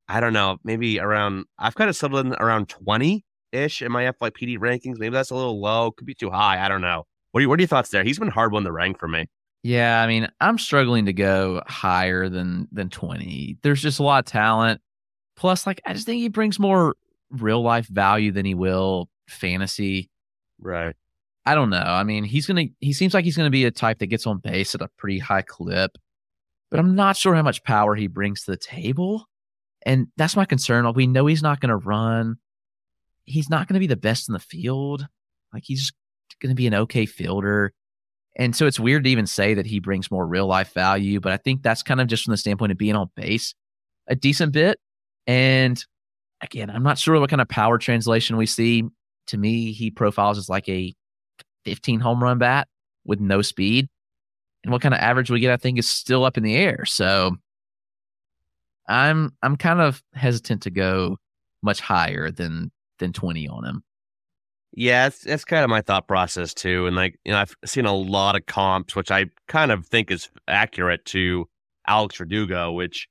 [0.08, 4.04] I don't know, maybe around, I've kind of settled in around 20 ish in my
[4.04, 4.98] FYPD rankings.
[4.98, 6.64] Maybe that's a little low, could be too high.
[6.64, 7.06] I don't know.
[7.32, 8.04] What are, you, what are your thoughts there?
[8.04, 9.28] He's been hard one to rank for me.
[9.64, 13.60] Yeah, I mean, I'm struggling to go higher than than 20.
[13.62, 14.82] There's just a lot of talent.
[15.36, 16.96] Plus, like, I just think he brings more
[17.30, 20.10] real life value than he will fantasy.
[20.60, 20.96] Right.
[21.46, 21.78] I don't know.
[21.78, 22.66] I mean, he's gonna.
[22.80, 25.20] He seems like he's gonna be a type that gets on base at a pretty
[25.20, 25.92] high clip,
[26.70, 29.26] but I'm not sure how much power he brings to the table,
[29.84, 30.86] and that's my concern.
[30.86, 32.38] Like, we know he's not gonna run.
[33.32, 35.08] He's not gonna be the best in the field.
[35.54, 35.92] Like he's
[36.42, 37.74] gonna be an okay fielder.
[38.38, 41.34] And so it's weird to even say that he brings more real life value, but
[41.34, 43.54] I think that's kind of just from the standpoint of being on base
[44.08, 44.80] a decent bit.
[45.28, 45.84] And
[46.42, 48.84] again, I'm not sure what kind of power translation we see.
[49.28, 50.94] To me, he profiles as like a
[51.66, 52.68] 15 home run bat
[53.06, 53.88] with no speed.
[54.64, 56.86] And what kind of average we get, I think, is still up in the air.
[56.86, 57.38] So
[58.88, 61.18] I'm I'm kind of hesitant to go
[61.64, 63.84] much higher than than 20 on him.
[64.74, 66.88] Yeah, that's, it's kind of my thought process too.
[66.88, 70.10] And like, you know, I've seen a lot of comps, which I kind of think
[70.10, 71.50] is accurate to
[71.88, 73.10] Alex Verdugo, which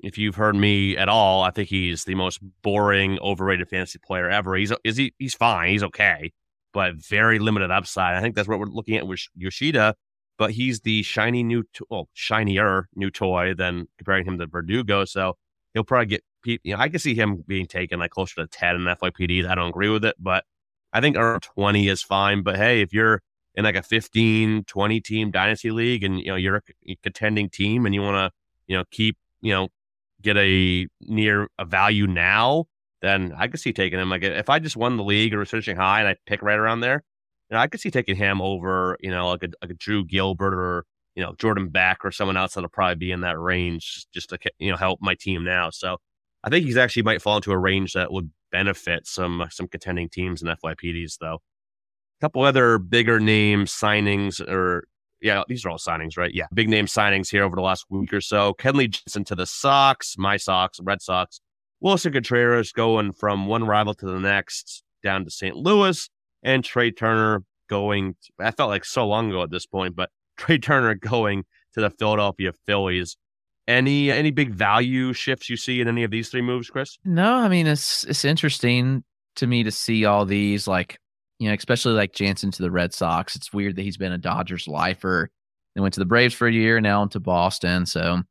[0.00, 4.30] if you've heard me at all, I think he's the most boring, overrated fantasy player
[4.30, 4.56] ever.
[4.56, 6.32] He's is he he's fine, he's okay,
[6.72, 8.16] but very limited upside.
[8.16, 9.94] I think that's what we're looking at with Yoshida,
[10.38, 15.04] but he's the shiny new, to- well, shinier new toy than comparing him to Verdugo.
[15.04, 15.36] So
[15.74, 18.76] he'll probably get, you know, I can see him being taken like closer to 10
[18.76, 19.46] in FYPDs.
[19.46, 20.44] I don't agree with it, but
[20.92, 22.42] I think around 20 is fine.
[22.42, 23.22] But hey, if you're
[23.54, 27.86] in like a 15, 20 team dynasty league and, you know, you're a contending team
[27.86, 28.30] and you want to,
[28.66, 29.68] you know, keep, you know,
[30.22, 32.66] get a near a value now,
[33.02, 34.10] then I could see taking him.
[34.10, 36.58] Like if I just won the league or was finishing high and I pick right
[36.58, 37.02] around there,
[37.50, 40.04] you know, I could see taking him over, you know, like a, like a Drew
[40.04, 44.06] Gilbert or, you know, Jordan Beck or someone else that'll probably be in that range
[44.14, 45.70] just to, you know, help my team now.
[45.70, 45.98] So
[46.44, 50.08] I think he's actually might fall into a range that would benefit some some contending
[50.08, 51.36] teams in FYPDs though.
[51.36, 54.84] A couple other bigger name signings or
[55.20, 56.34] yeah, these are all signings, right?
[56.34, 58.54] Yeah, big name signings here over the last week or so.
[58.54, 61.40] Kenley Jansen to the Sox, my Sox, Red Sox.
[61.82, 65.56] Willson Contreras going from one rival to the next down to St.
[65.56, 66.08] Louis,
[66.42, 68.14] and Trea Turner going.
[68.14, 71.80] To, I felt like so long ago at this point, but Trea Turner going to
[71.80, 73.16] the Philadelphia Phillies.
[73.68, 76.98] Any any big value shifts you see in any of these three moves, Chris?
[77.04, 79.04] No, I mean it's it's interesting
[79.36, 80.98] to me to see all these like
[81.38, 83.34] you know, especially like Jansen to the Red Sox.
[83.34, 85.28] It's weird that he's been a Dodgers lifer.
[85.74, 87.84] They went to the Braves for a year, now into Boston.
[87.84, 88.22] So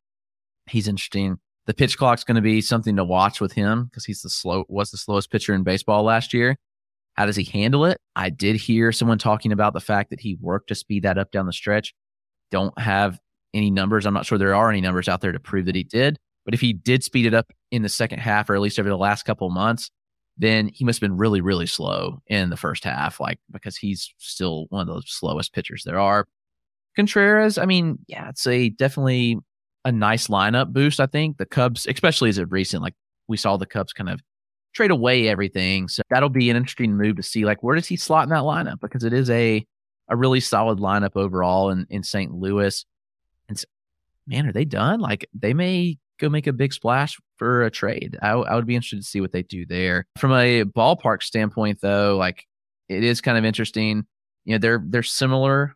[0.69, 1.37] he's interesting.
[1.65, 4.63] The pitch clock's going to be something to watch with him because he's the slow
[4.69, 6.55] was the slowest pitcher in baseball last year.
[7.15, 7.97] How does he handle it?
[8.15, 11.31] I did hear someone talking about the fact that he worked to speed that up
[11.31, 11.93] down the stretch.
[12.49, 13.19] Don't have
[13.53, 14.05] any numbers.
[14.05, 16.17] I'm not sure there are any numbers out there to prove that he did.
[16.45, 18.89] But if he did speed it up in the second half, or at least over
[18.89, 19.91] the last couple months,
[20.37, 24.13] then he must have been really, really slow in the first half, like because he's
[24.17, 26.27] still one of the slowest pitchers there are.
[26.95, 29.37] Contreras, I mean, yeah, it's a definitely
[29.85, 30.99] a nice lineup boost.
[30.99, 32.95] I think the Cubs, especially as of recent, like
[33.27, 34.21] we saw the Cubs kind of
[34.73, 35.87] trade away everything.
[35.87, 38.43] So that'll be an interesting move to see, like where does he slot in that
[38.43, 38.79] lineup?
[38.79, 39.65] Because it is a
[40.09, 42.33] a really solid lineup overall in in St.
[42.33, 42.85] Louis.
[43.51, 43.65] And
[44.27, 44.99] man, are they done?
[44.99, 48.17] Like they may go make a big splash for a trade.
[48.21, 50.05] I, I would be interested to see what they do there.
[50.17, 52.45] From a ballpark standpoint, though, like
[52.87, 54.05] it is kind of interesting.
[54.45, 55.75] You know, they're they're similar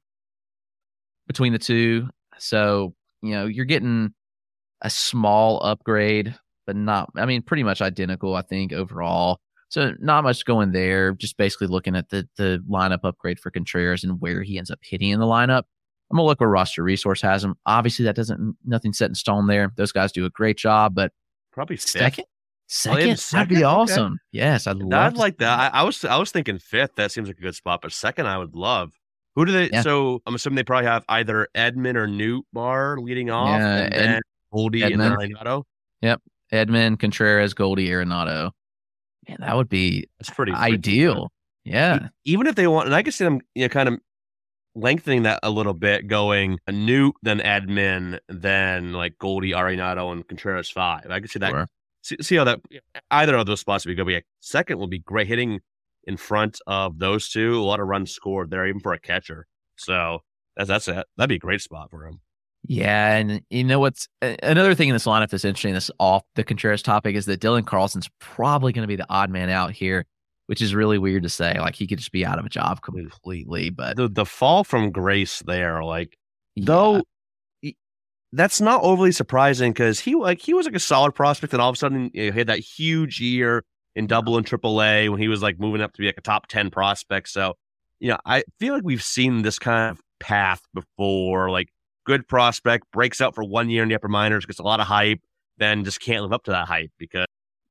[1.28, 2.10] between the two.
[2.38, 4.14] So, you know, you're getting
[4.82, 6.36] a small upgrade,
[6.66, 9.40] but not I mean, pretty much identical, I think, overall.
[9.70, 11.14] So not much going there.
[11.14, 14.80] Just basically looking at the the lineup upgrade for Contreras and where he ends up
[14.82, 15.64] hitting in the lineup.
[16.12, 17.56] I'm gonna look where roster resource has him.
[17.66, 19.72] Obviously, that doesn't nothing set in stone there.
[19.76, 21.12] Those guys do a great job, but
[21.52, 21.90] probably fifth.
[21.90, 22.26] second.
[22.26, 22.32] Oh,
[22.68, 23.40] second, oh, second?
[23.40, 24.14] that'd be awesome.
[24.14, 24.20] Okay.
[24.32, 25.14] Yes, I'd love.
[25.14, 25.74] I'd like that.
[25.74, 26.96] I, I, was I was thinking fifth.
[26.96, 28.92] That seems like a good spot, but second, I would love.
[29.36, 29.70] Who do they?
[29.70, 29.82] Yeah.
[29.82, 34.00] So I'm assuming they probably have either Edman or Nootbaar leading off, yeah, and Ed,
[34.00, 34.22] then
[34.54, 35.20] Goldie Edman.
[35.20, 35.64] and Arenado.
[36.02, 36.22] Yep,
[36.54, 38.52] Edman, Contreras, Goldie, Arenado.
[39.28, 41.32] Man, that would be that's pretty ideal.
[41.64, 42.10] Yeah.
[42.26, 44.00] Even if they want, and I can see them, you know, kind of
[44.76, 50.28] lengthening that a little bit, going a Newt, then Edman, then like Goldie, Arenado, and
[50.28, 51.08] Contreras five.
[51.10, 51.52] I could see that.
[51.52, 51.68] Sure.
[52.04, 52.60] See, see, how that
[53.10, 54.06] either of those spots would be good.
[54.06, 55.62] But second will be great hitting
[56.04, 57.60] in front of those two.
[57.60, 59.48] A lot of runs scored there, even for a catcher.
[59.78, 60.20] So
[60.56, 61.06] that's that's it.
[61.18, 62.20] That'd be a great spot for him.
[62.68, 65.74] Yeah, and you know what's another thing in this lineup that's interesting.
[65.74, 69.30] This off the Contreras topic is that Dylan Carlson's probably going to be the odd
[69.30, 70.06] man out here
[70.48, 71.60] which is really weird to say.
[71.60, 73.70] Like he could just be out of a job completely.
[73.70, 76.18] But the the fall from grace there, like
[76.56, 76.66] yeah.
[76.66, 77.04] though
[78.34, 81.70] that's not overly surprising because he like he was like a solid prospect, and all
[81.70, 83.64] of a sudden you know, he had that huge year
[83.96, 86.22] in double and triple A when he was like moving up to be like a
[86.22, 87.30] top 10 prospect.
[87.30, 87.56] So,
[88.00, 91.50] you know, I feel like we've seen this kind of path before.
[91.50, 91.70] Like
[92.06, 94.88] good prospect breaks out for one year in the upper minors, gets a lot of
[94.88, 95.22] hype,
[95.58, 97.28] then just can't live up to that hype because,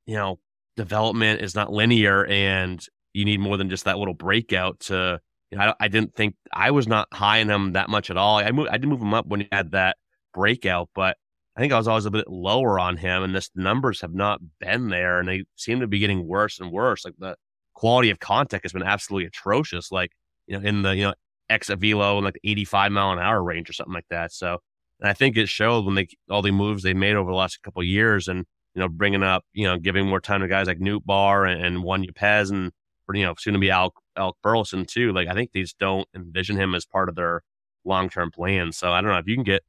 [0.07, 0.39] you know,
[0.77, 5.59] development is not linear and you need more than just that little breakout to, you
[5.59, 8.39] know, I, I didn't think I was not high in him that much at all.
[8.39, 9.97] I moved, I did move him up when he had that
[10.33, 11.17] breakout, but
[11.57, 14.41] I think I was always a bit lower on him, and this numbers have not
[14.59, 17.05] been there, and they seem to be getting worse and worse.
[17.05, 17.37] Like the
[17.75, 19.93] quality of contact has been absolutely atrocious.
[19.93, 20.11] Like
[20.47, 21.15] you know, in the you know
[21.49, 24.33] X velo in like the 85 mile an hour range or something like that.
[24.33, 24.59] So,
[25.01, 27.63] and I think it showed when they all the moves they made over the last
[27.63, 30.79] couple years, and you know, bringing up you know, giving more time to guys like
[30.79, 32.73] Nootbaar and, and Juan Yepez and
[33.13, 35.13] you know, soon to be Alec, Alec Burleson too.
[35.13, 37.43] Like I think these don't envision him as part of their
[37.85, 38.73] long term plan.
[38.73, 39.63] So I don't know if you can get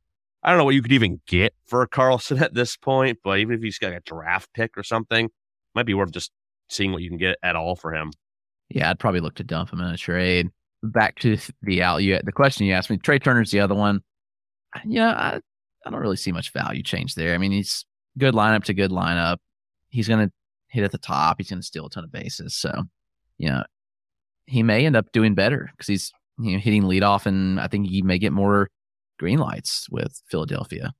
[0.43, 3.55] I don't know what you could even get for Carlson at this point, but even
[3.55, 5.29] if he's got a draft pick or something,
[5.73, 6.31] might be worth just
[6.69, 8.11] seeing what you can get at all for him.
[8.69, 10.49] Yeah, I'd probably look to dump him in a trade.
[10.83, 12.97] Back to the out you the question you asked me.
[12.97, 14.01] Trea Turner's the other one.
[14.85, 15.39] Yeah, I,
[15.85, 17.33] I don't really see much value change there.
[17.33, 17.85] I mean, he's
[18.17, 19.37] good lineup to good lineup.
[19.89, 20.31] He's gonna
[20.67, 21.37] hit at the top.
[21.39, 22.55] He's gonna steal a ton of bases.
[22.55, 22.83] So,
[23.37, 23.63] you know,
[24.45, 27.87] he may end up doing better because he's you know hitting leadoff, and I think
[27.87, 28.69] he may get more
[29.17, 30.93] green lights with Philadelphia.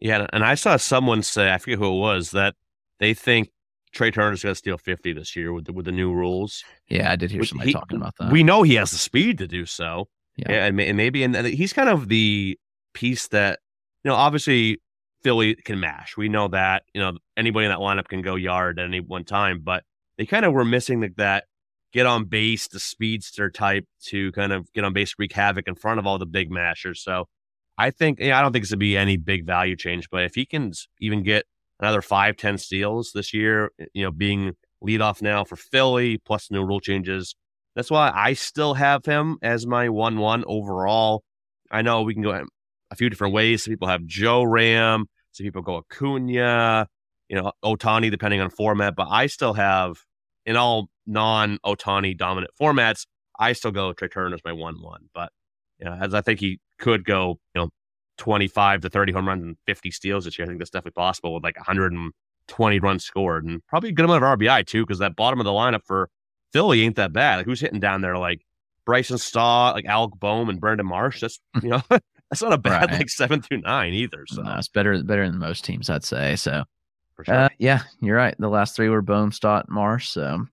[0.00, 2.54] Yeah, and I saw someone say, I forget who it was, that
[2.98, 3.50] they think
[3.92, 6.64] Trea Turner's going to steal 50 this year with the, with the new rules.
[6.88, 8.32] Yeah, I did hear somebody he, talking about that.
[8.32, 10.08] We know he has the speed to do so.
[10.36, 12.58] Yeah, yeah and, maybe, and he's kind of the
[12.94, 13.58] piece that,
[14.02, 14.80] you know, obviously
[15.22, 16.16] Philly can mash.
[16.16, 19.24] We know that, you know, anybody in that lineup can go yard at any one
[19.24, 19.84] time, but
[20.16, 21.44] they kind of were missing the, that
[21.92, 25.74] get on base, the speedster type to kind of get on base, wreak havoc in
[25.74, 27.02] front of all the big mashers.
[27.02, 27.26] So
[27.76, 30.44] I think I don't think it's gonna be any big value change, but if he
[30.44, 31.44] can even get
[31.80, 34.52] another five, ten steals this year, you know, being
[34.82, 37.34] lead off now for Philly, plus no rule changes.
[37.74, 41.22] That's why I still have him as my one one overall.
[41.70, 42.44] I know we can go
[42.90, 43.64] a few different ways.
[43.64, 46.88] Some people have Joe Ram, some people go Acuna,
[47.28, 48.96] you know, Ohtani, depending on format.
[48.96, 49.98] But I still have
[50.46, 53.06] in all non-Ohtani dominant formats,
[53.38, 55.08] I still go Trea Turner as my one one.
[55.14, 55.32] But
[55.78, 57.70] you know, as I think he could go, you know,
[58.18, 60.44] 25 to 30 home runs and 50 steals this year.
[60.44, 64.22] I think that's definitely possible with like 120 runs scored and probably a good amount
[64.22, 66.10] of RBI too, because that bottom of the lineup for
[66.52, 67.36] Philly ain't that bad.
[67.36, 68.42] Like who's hitting down there like
[68.84, 71.22] Bryson Stott, like Alec Bohm and Brandon Marsh?
[71.22, 71.82] That's you know,
[72.30, 72.98] that's not a bad right.
[72.98, 74.24] like seven through nine either.
[74.28, 76.36] So no, it's better better than most teams, I'd say.
[76.36, 76.64] So
[77.24, 77.34] sure.
[77.34, 78.34] uh, yeah, you're right.
[78.38, 80.08] The last three were Bohm, Stott, Marsh.
[80.08, 80.46] So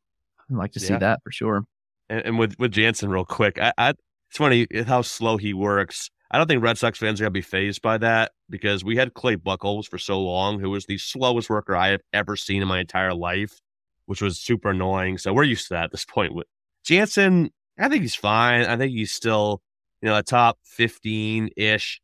[0.50, 1.64] I'd like to see that for sure.
[2.10, 6.10] And, and, with with Jansen, real quick, I, I it's funny how slow he works.
[6.30, 8.98] I don't think Red Sox fans are going to be fazed by that because we
[8.98, 12.62] had Clay Buchholz for so long, who was the slowest worker I have ever seen
[12.62, 13.62] in my entire life,
[14.08, 15.18] which was super annoying.
[15.18, 16.34] So we're used to that at this point.
[16.34, 16.48] With
[16.84, 18.66] Jansen, I think he's fine.
[18.66, 19.62] I think he's still,
[20.02, 22.02] you know, a top 15 ish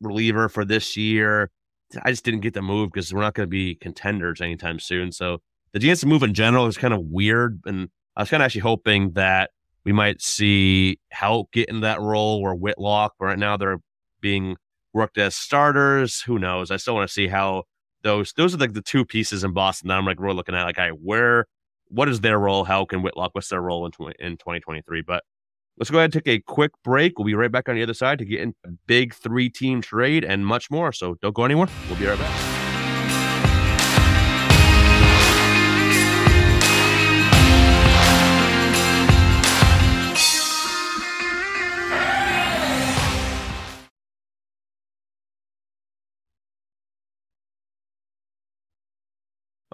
[0.00, 1.50] reliever for this year.
[2.02, 5.12] I just didn't get the move because we're not going to be contenders anytime soon.
[5.12, 5.38] So
[5.72, 7.60] the Jansen move in general is kind of weird.
[7.66, 9.50] And I was kind of actually hoping that
[9.84, 13.14] we might see Help get in that role or Whitlock.
[13.18, 13.80] But right now they're
[14.20, 14.56] being
[14.92, 16.22] worked as starters.
[16.22, 16.70] Who knows?
[16.70, 17.64] I still want to see how
[18.02, 20.64] those those are like the two pieces in Boston that I'm like we're looking at
[20.64, 21.46] like, hey, where
[21.88, 22.64] what is their role?
[22.64, 23.34] How can Whitlock?
[23.34, 25.02] What's their role in in 2023?
[25.02, 25.24] But
[25.78, 27.18] let's go ahead and take a quick break.
[27.18, 29.80] We'll be right back on the other side to get in a big three team
[29.80, 30.92] trade and much more.
[30.92, 31.68] So don't go anywhere.
[31.88, 32.61] We'll be right back.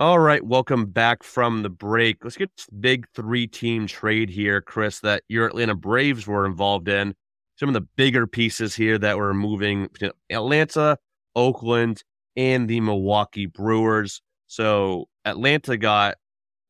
[0.00, 2.22] All right, welcome back from the break.
[2.22, 6.86] Let's get this big three team trade here, Chris, that your Atlanta Braves were involved
[6.86, 7.16] in.
[7.56, 9.88] Some of the bigger pieces here that were moving
[10.30, 10.98] Atlanta,
[11.34, 12.04] Oakland,
[12.36, 14.22] and the Milwaukee Brewers.
[14.46, 16.14] So Atlanta got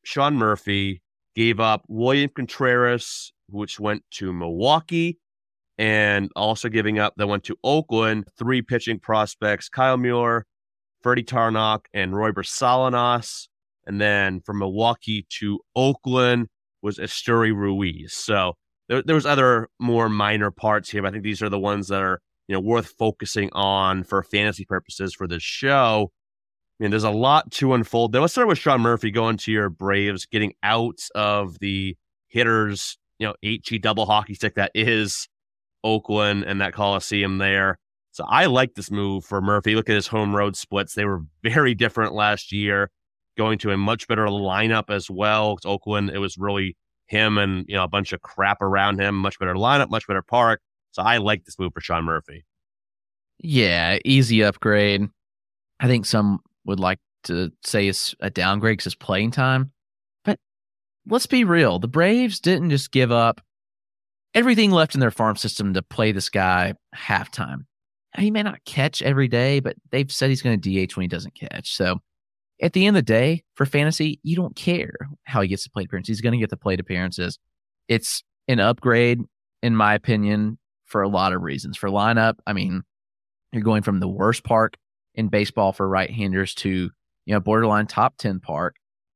[0.03, 1.03] Sean Murphy,
[1.35, 5.19] gave up William Contreras, which went to Milwaukee,
[5.77, 10.47] and also giving up that went to Oakland, three pitching prospects, Kyle Muller,
[11.01, 13.49] Freddy Tarnock and Royber Salinas.
[13.85, 16.47] And then from Milwaukee to Oakland
[16.81, 18.13] was Esteury Ruiz.
[18.13, 18.53] So
[18.87, 21.87] there, there was other more minor parts here, but I think these are the ones
[21.87, 26.11] that are you know worth focusing on for fantasy purposes for this show.
[26.79, 28.11] I mean, there's a lot to unfold.
[28.11, 31.97] Then let's start with Sean Murphy going to your Braves, getting out of the
[32.27, 35.27] hitters, you know, HE double hockey stick that is
[35.83, 37.77] Oakland and that Coliseum there
[38.11, 39.75] So I like this move for Murphy.
[39.75, 40.93] Look at his home road splits.
[40.93, 42.89] They were very different last year,
[43.37, 45.57] going to a much better lineup as well.
[45.65, 46.75] Oakland, it was really
[47.07, 49.15] him and you know a bunch of crap around him.
[49.15, 50.61] Much better lineup, much better park.
[50.91, 52.45] So I like this move for Sean Murphy.
[53.39, 55.07] Yeah, easy upgrade.
[55.79, 59.71] I think some would like to say it's a downgrade because it's playing time.
[60.25, 60.39] But
[61.07, 61.79] let's be real.
[61.79, 63.41] The Braves didn't just give up
[64.33, 67.65] everything left in their farm system to play this guy halftime.
[68.17, 71.07] He may not catch every day, but they've said he's going to DH when he
[71.07, 71.75] doesn't catch.
[71.75, 71.99] So
[72.61, 74.93] at the end of the day, for fantasy, you don't care
[75.25, 76.17] how he gets the plate appearances.
[76.17, 77.37] He's going to get the plate appearances.
[77.87, 79.21] It's an upgrade,
[79.61, 81.77] in my opinion, for a lot of reasons.
[81.77, 82.81] For lineup, I mean,
[83.51, 84.75] you're going from the worst park
[85.15, 86.89] in baseball for right-handers to
[87.25, 88.75] you know borderline top 10 park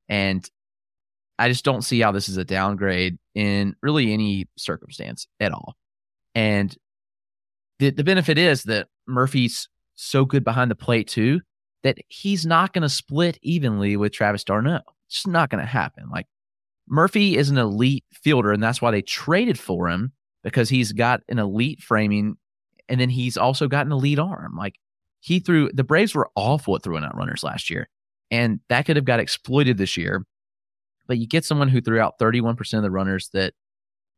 [0.09, 0.49] and
[1.39, 5.75] I just don't see how this is a downgrade in really any circumstance at all.
[6.35, 6.75] And
[7.83, 11.41] the the benefit is that Murphy's so good behind the plate too
[11.83, 14.81] that he's not going to split evenly with Travis d'Arnaud.
[15.07, 16.09] It's just not going to happen.
[16.09, 16.27] Like
[16.87, 20.13] Murphy is an elite fielder, and that's why they traded for him
[20.43, 22.37] because he's got an elite framing,
[22.87, 24.55] and then he's also got an elite arm.
[24.57, 24.75] Like
[25.19, 27.89] he threw the Braves were awful at throwing out runners last year,
[28.31, 30.25] and that could have got exploited this year.
[31.05, 33.53] But you get someone who threw out 31% of the runners that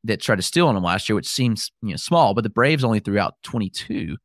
[0.05, 2.49] that tried to steal on him last year, which seems you know small, but the
[2.49, 4.17] Braves only threw out 22.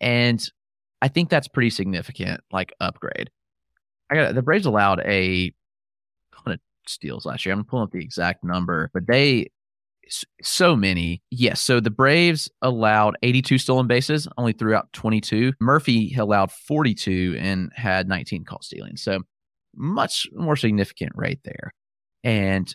[0.00, 0.42] And
[1.02, 3.30] I think that's pretty significant, like upgrade.
[4.10, 5.52] I got the Braves allowed a
[6.44, 7.54] ton of steals last year.
[7.54, 9.48] I'm pulling up the exact number, but they
[10.42, 11.22] so many.
[11.30, 11.60] Yes.
[11.60, 15.52] So the Braves allowed 82 stolen bases, only threw out 22.
[15.60, 18.96] Murphy allowed 42 and had 19 call stealing.
[18.96, 19.20] So
[19.74, 21.72] much more significant right there.
[22.24, 22.74] And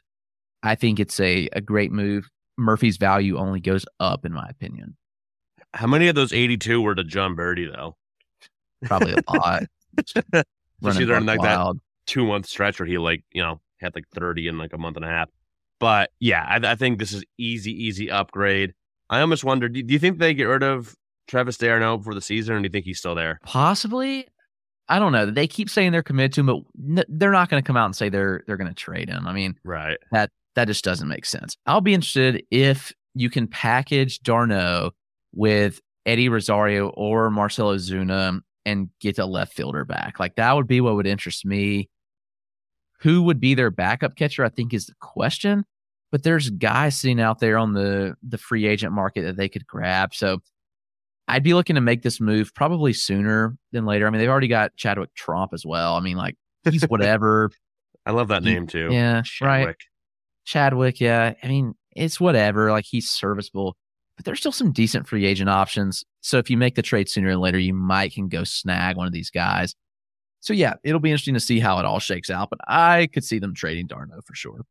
[0.64, 2.30] I think it's a, a great move.
[2.58, 4.96] Murphy's value only goes up, in my opinion.
[5.74, 7.96] How many of those 82 were to Jon Berti, though?
[8.86, 9.64] Probably a lot.
[10.82, 11.78] Running like wild.
[11.78, 14.78] that two month stretch where he, like, you know, had like 30 in like a
[14.78, 15.30] month and a half.
[15.80, 18.74] But yeah, I, I think this is easy, easy upgrade.
[19.10, 20.96] I almost wonder, do, do you think they get rid of
[21.28, 23.40] Travis d'Arnaud for the season, or do you think he's still there?
[23.44, 24.28] Possibly.
[24.88, 25.26] I don't know.
[25.26, 26.58] They keep saying they're committed to him, but
[27.00, 29.26] n- they're not going to come out and say they're they're going to trade him.
[29.26, 29.98] I mean, right?
[30.12, 31.56] That that just doesn't make sense.
[31.66, 34.92] I'll be interested if you can package d'Arnaud
[35.34, 40.20] with Eddie Rosario or Marcell Ozuna and get a left fielder back.
[40.20, 41.90] Like that would be what would interest me.
[43.02, 44.46] Who would be their backup catcher?
[44.46, 45.66] I think is the question
[46.12, 49.66] but there's guys sitting out there on the the free agent market that they could
[49.66, 50.14] grab.
[50.14, 50.40] So
[51.28, 54.06] I'd be looking to make this move probably sooner than later.
[54.06, 55.96] I mean, they've already got Chadwick Tromp as well.
[55.96, 56.36] I mean, like
[56.70, 57.52] he's whatever.
[58.06, 58.90] I love that name too.
[58.92, 59.68] Yeah, Chadwick.
[59.68, 59.76] right.
[60.46, 61.34] Chadwick, yeah.
[61.42, 62.72] I mean, it's whatever.
[62.72, 63.76] Like he's serviceable,
[64.16, 66.04] but there's still some decent free agent options.
[66.22, 69.08] So if you make the trade sooner or later, you might can go snag one
[69.08, 69.76] of these guys.
[70.40, 72.50] So yeah, it'll be interesting to see how it all shakes out.
[72.50, 74.66] But I could see them trading d'Arnaud for sure.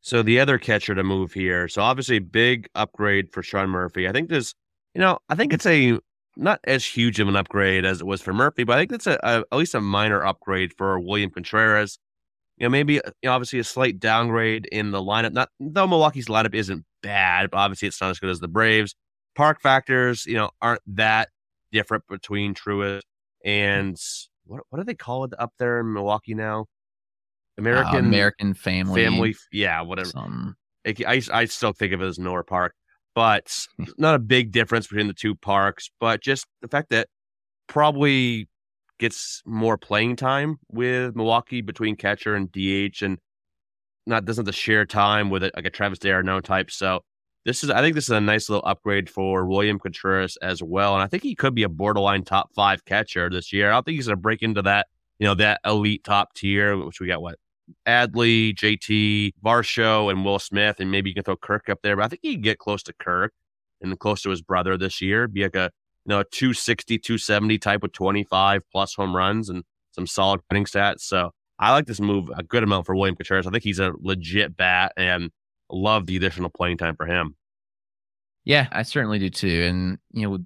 [0.00, 1.68] So the other catcher to move here.
[1.68, 4.08] So obviously big upgrade for Sean Murphy.
[4.08, 4.54] I think this,
[4.94, 5.98] you know, I think it's a
[6.36, 9.06] not as huge of an upgrade as it was for Murphy, but I think it's
[9.06, 11.98] a, a at least a minor upgrade for William Contreras.
[12.58, 15.32] You know, maybe you know, obviously a slight downgrade in the lineup.
[15.32, 18.94] Not though Milwaukee's lineup isn't bad, but obviously it's not as good as the Braves.
[19.34, 21.28] Park factors, you know, aren't that
[21.70, 23.02] different between Truist
[23.44, 23.96] and
[24.46, 26.66] what what do they call it up there in Milwaukee now?
[27.58, 30.56] American uh, American family family yeah whatever some...
[30.86, 32.74] I, I still think of it as Miller Park
[33.14, 33.50] but
[33.98, 37.08] not a big difference between the two parks but just the fact that
[37.66, 38.48] probably
[38.98, 43.18] gets more playing time with Milwaukee between catcher and DH and
[44.06, 47.00] not doesn't have to share time with it like a Travis d'Arnaud type so
[47.44, 50.94] this is I think this is a nice little upgrade for William Contreras as well
[50.94, 53.84] and I think he could be a borderline top five catcher this year I don't
[53.84, 54.86] think he's going to break into that
[55.18, 57.38] you know that elite top tier which we got what
[57.86, 61.96] Adley, JT, Varsho, and Will Smith, and maybe you can throw Kirk up there.
[61.96, 63.32] But I think he can get close to Kirk
[63.80, 65.28] and close to his brother this year.
[65.28, 65.70] Be like a
[66.06, 70.64] you know a 260, 270 type with 25 plus home runs and some solid hitting
[70.64, 71.00] stats.
[71.00, 73.46] So I like this move a good amount for William Contreras.
[73.46, 75.30] I think he's a legit bat and
[75.70, 77.34] love the additional playing time for him.
[78.44, 79.64] Yeah, I certainly do too.
[79.68, 80.38] And you know,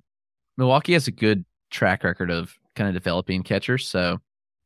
[0.57, 4.19] Milwaukee has a good track record of kind of developing catchers, so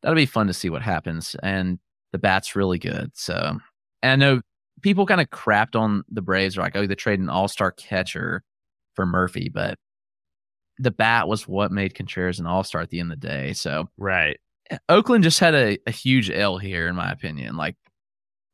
[0.02, 1.34] that'll be fun to see what happens.
[1.42, 1.80] And
[2.12, 3.10] the bat's really good.
[3.14, 3.58] So,
[4.02, 4.40] and I know
[4.82, 8.44] people kind of crapped on the Braves, like, oh, they trade an all star catcher
[8.94, 9.78] for Murphy, but
[10.78, 13.52] the bat was what made Contreras an all star at the end of the day.
[13.52, 14.38] So, right.
[14.88, 17.56] Oakland just had a, a huge L here, in my opinion.
[17.56, 17.76] Like,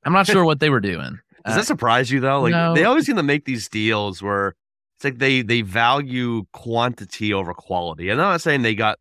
[0.05, 1.19] I'm not sure what they were doing.
[1.47, 2.43] Does uh, that surprise you though?
[2.43, 2.75] Like, no.
[2.75, 4.55] they always seem to make these deals where
[4.97, 8.11] it's like they they value quantity over quality.
[8.11, 8.99] And I'm not saying they got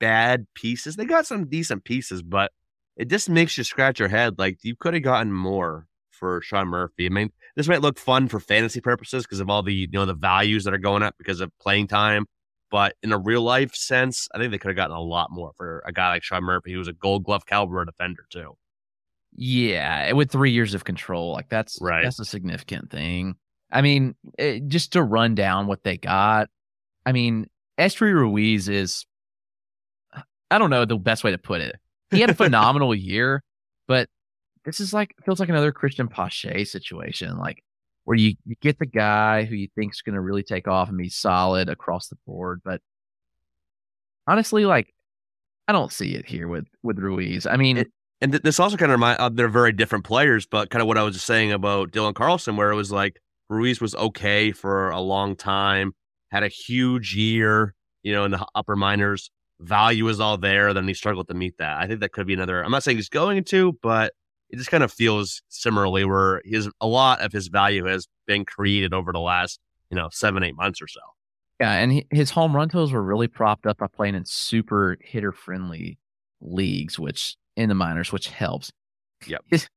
[0.00, 0.96] bad pieces.
[0.96, 2.52] They got some decent pieces, but
[2.96, 4.38] it just makes you scratch your head.
[4.38, 7.06] Like you could have gotten more for Sean Murphy.
[7.06, 10.06] I mean, this might look fun for fantasy purposes because of all the you know
[10.06, 12.26] the values that are going up because of playing time.
[12.72, 15.52] But in a real life sense, I think they could have gotten a lot more
[15.58, 18.56] for a guy like Sean Murphy, who was a Gold Glove caliber defender too.
[19.36, 22.02] Yeah, with three years of control, like that's right.
[22.02, 23.36] That's a significant thing.
[23.70, 26.48] I mean, it, just to run down what they got.
[27.04, 27.46] I mean,
[27.78, 29.04] Esteury Ruiz is,
[30.50, 31.76] I don't know the best way to put it.
[32.10, 33.44] He had a phenomenal year,
[33.86, 34.08] but
[34.64, 37.62] this is like feels like another Cristian Pache situation, like
[38.04, 40.88] where you, you get the guy who you think is going to really take off
[40.88, 42.80] and be solid across the board, but
[44.26, 44.92] honestly, like
[45.68, 47.46] I don't see it here with with Ruiz.
[47.46, 47.88] I mean, it,
[48.20, 50.88] and th- this also kind of remind uh, they're very different players, but kind of
[50.88, 54.90] what I was saying about Dylan Carlson, where it was like Ruiz was okay for
[54.90, 55.92] a long time,
[56.30, 59.30] had a huge year, you know, in the upper minors.
[59.60, 61.78] Value is all there, then he struggled to meet that.
[61.78, 62.64] I think that could be another.
[62.64, 64.12] I'm not saying he's going to, but
[64.52, 68.44] it just kind of feels similarly where his a lot of his value has been
[68.44, 69.58] created over the last
[69.90, 71.00] you know seven eight months or so.
[71.60, 74.96] Yeah, and he, his home run totals were really propped up by playing in super
[75.00, 75.98] hitter friendly
[76.40, 78.72] leagues, which in the minors, which helps.
[79.26, 79.44] Yep.
[79.46, 79.68] His,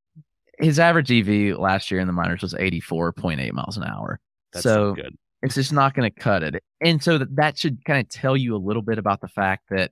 [0.57, 4.19] his average EV last year in the minors was 84.8 miles an hour.
[4.51, 5.15] That's so good.
[5.43, 6.63] It's just not going to cut it.
[6.81, 9.65] And so that, that should kind of tell you a little bit about the fact
[9.69, 9.91] that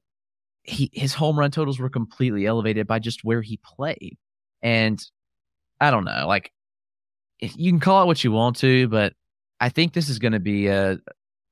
[0.64, 4.18] he his home run totals were completely elevated by just where he played.
[4.64, 5.00] And
[5.80, 6.52] I don't know, like
[7.40, 9.14] you can call it what you want to, but
[9.60, 10.98] I think this is going to be a,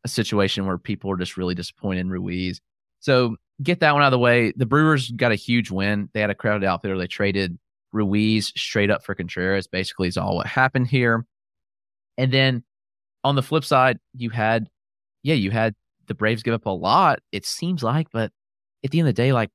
[0.03, 2.61] a situation where people are just really disappointed in Ruiz.
[3.01, 4.53] So get that one out of the way.
[4.55, 6.09] The Brewers got a huge win.
[6.13, 6.97] They had a crowded outfitter.
[6.97, 7.57] They traded
[7.91, 9.67] Ruiz straight up for Contreras.
[9.67, 11.25] Basically, is all what happened here.
[12.17, 12.63] And then
[13.23, 14.69] on the flip side, you had,
[15.23, 15.75] yeah, you had
[16.07, 17.19] the Braves give up a lot.
[17.31, 18.31] It seems like, but
[18.83, 19.49] at the end of the day, like,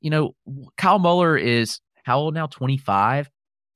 [0.00, 0.34] you know,
[0.76, 2.46] Kyle Muller is how old now?
[2.46, 3.30] Twenty five,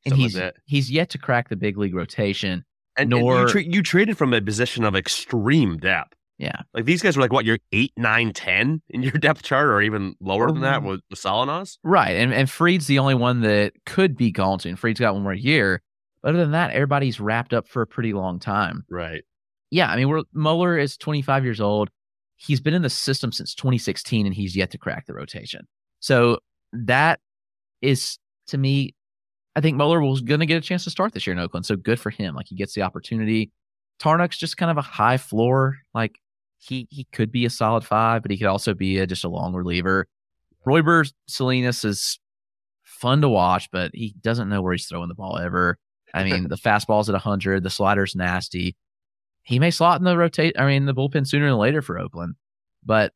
[0.05, 2.65] and Something he's like he's yet to crack the big league rotation.
[2.97, 6.15] And, and nor- you, tra- you traded from a position of extreme depth.
[6.37, 9.67] Yeah, Like these guys were like what you're eight, nine, ten in your depth chart,
[9.69, 11.79] or even lower than that Um, with, with Salinas.
[11.85, 12.11] right.
[12.17, 14.75] And and Fried's the only one that could be gone soon.
[14.75, 15.81] Fried's got one more year.
[16.23, 18.85] But other than that, everybody's wrapped up for a pretty long time.
[18.91, 19.23] Right.
[19.71, 21.91] yeah, I mean, we're Muller is 25 years old.
[22.37, 25.69] He's been in the system since 2016, and he's yet to crack the rotation.
[26.01, 26.39] So
[26.73, 27.21] that
[27.85, 28.19] is
[28.49, 28.95] to me,
[29.57, 31.67] I think Muller was going to get a chance to start this year in Oakland.
[31.67, 32.35] So good for him.
[32.35, 33.53] Like he gets the opportunity.
[34.01, 35.79] Tarnock's just kind of a high floor.
[35.95, 36.19] Like
[36.59, 39.29] he he could be a solid five, but he could also be a, just a
[39.29, 40.07] long reliever.
[40.67, 42.19] Royber Salinas is
[42.83, 45.79] fun to watch, but he doesn't know where he's throwing the ball ever.
[46.13, 48.77] I mean, the fastball's at 100, the slider's nasty
[49.45, 50.59] he may slot in the rotate.
[50.59, 52.35] I mean, the bullpen sooner than later for Oakland,
[52.85, 53.13] but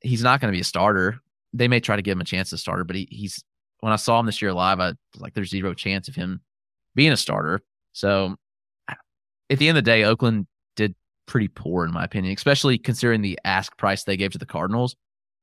[0.00, 1.20] he's not going to be a starter.
[1.52, 3.42] They may try to give him a chance to starter, but he, he's
[3.80, 6.40] when I saw him this year live, I like, there's zero chance of him
[6.94, 7.62] being a starter.
[7.92, 8.36] So
[8.88, 10.46] at the end of the day, Oakland
[10.76, 10.94] did
[11.26, 14.96] pretty poor in my opinion, especially considering the ask price they gave to the Cardinals,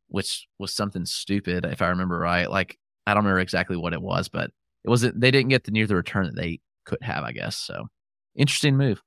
[0.09, 2.49] which was something stupid if I remember right.
[2.49, 2.77] Like
[3.07, 4.51] I don't remember exactly what it was, but
[4.83, 5.19] it wasn't.
[5.19, 7.57] They didn't get the near the return that they could have, I guess.
[7.57, 7.87] So
[8.35, 9.01] interesting move.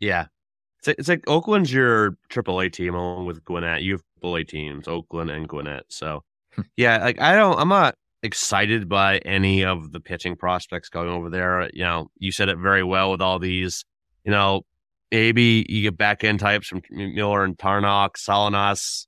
[0.00, 0.26] Yeah.
[0.78, 3.82] It's like, it's like Oakland's your AAA team along with Gwinnett.
[3.82, 5.84] You have AAA teams, Oakland and Gwinnett.
[5.88, 6.22] So,
[6.76, 11.30] yeah, like I don't, I'm not excited by any of the pitching prospects going over
[11.30, 11.68] there.
[11.72, 13.84] You know, you said it very well with all these.
[14.24, 14.62] You know,
[15.10, 19.06] maybe you get back end types from Muller and Tarnock, Salinas,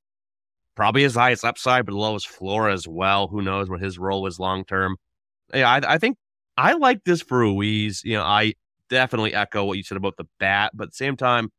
[0.75, 3.27] probably his highest upside, but lowest floor as well.
[3.27, 4.97] Who knows what his role is long term?
[5.55, 6.19] Yeah, I, I think
[6.57, 8.03] I like this for Ruiz.
[8.05, 8.55] You know, I
[8.91, 11.51] definitely echo what you said about the bat, but at the same time,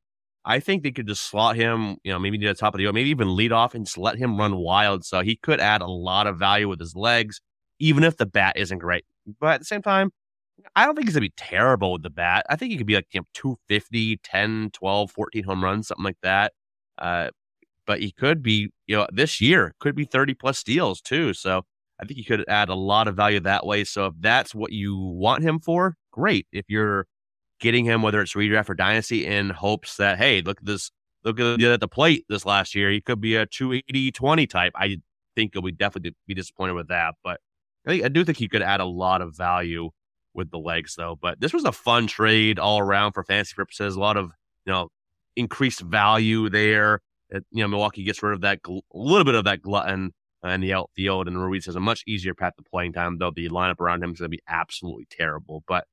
[0.48, 2.86] I think they could just slot him, you know, maybe near the top of the
[2.86, 5.04] order, maybe even lead off and just let him run wild.
[5.04, 7.42] So he could add a lot of value with his legs,
[7.80, 9.04] even if the bat isn't great.
[9.42, 10.12] But at the same time,
[10.74, 12.46] I don't think he's going to be terrible with the bat.
[12.50, 16.06] I think he could be like you know, 250, 10, 12, 14 home runs, something
[16.06, 16.54] like that.
[16.98, 17.30] Uh,
[17.86, 21.34] but he could be, you know, this year could be 30 plus steals too.
[21.34, 21.64] So
[22.00, 23.84] I think he could add a lot of value that way.
[23.84, 26.48] So if that's what you want him for, great.
[26.54, 27.06] If you're
[27.60, 30.92] getting him, whether it's redraft or dynasty, in hopes that, hey, look at this,
[31.24, 32.90] look at the, at the plate this last year.
[32.90, 34.74] He could be a 280 20 type.
[34.76, 34.98] I
[35.36, 37.16] think he'll be definitely be disappointed with that.
[37.24, 37.40] But
[37.86, 39.92] I, think, I do think he could add a lot of value
[40.34, 41.18] with the legs, though.
[41.20, 43.96] But this was a fun trade all around for fantasy purposes.
[43.96, 44.32] A lot of,
[44.66, 44.90] you know,
[45.36, 47.02] increased value there.
[47.30, 50.62] It, you know, Milwaukee gets rid of that, gl- little bit of that glutton in
[50.62, 53.80] the outfield, and Ruiz has a much easier path to playing time, though the lineup
[53.80, 55.64] around him is going to be absolutely terrible.
[55.68, 55.86] But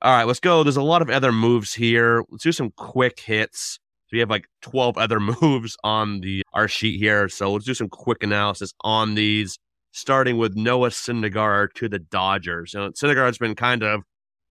[0.00, 0.62] All right, let's go.
[0.62, 2.24] There's a lot of other moves here.
[2.30, 3.80] Let's do some quick hits.
[4.06, 7.28] So we have like 12 other moves on the our sheet here.
[7.28, 9.58] So let's do some quick analysis on these,
[9.92, 12.74] starting with Noah Syndergaard to the Dodgers.
[12.74, 14.02] You know, Syndergaard's been kind of,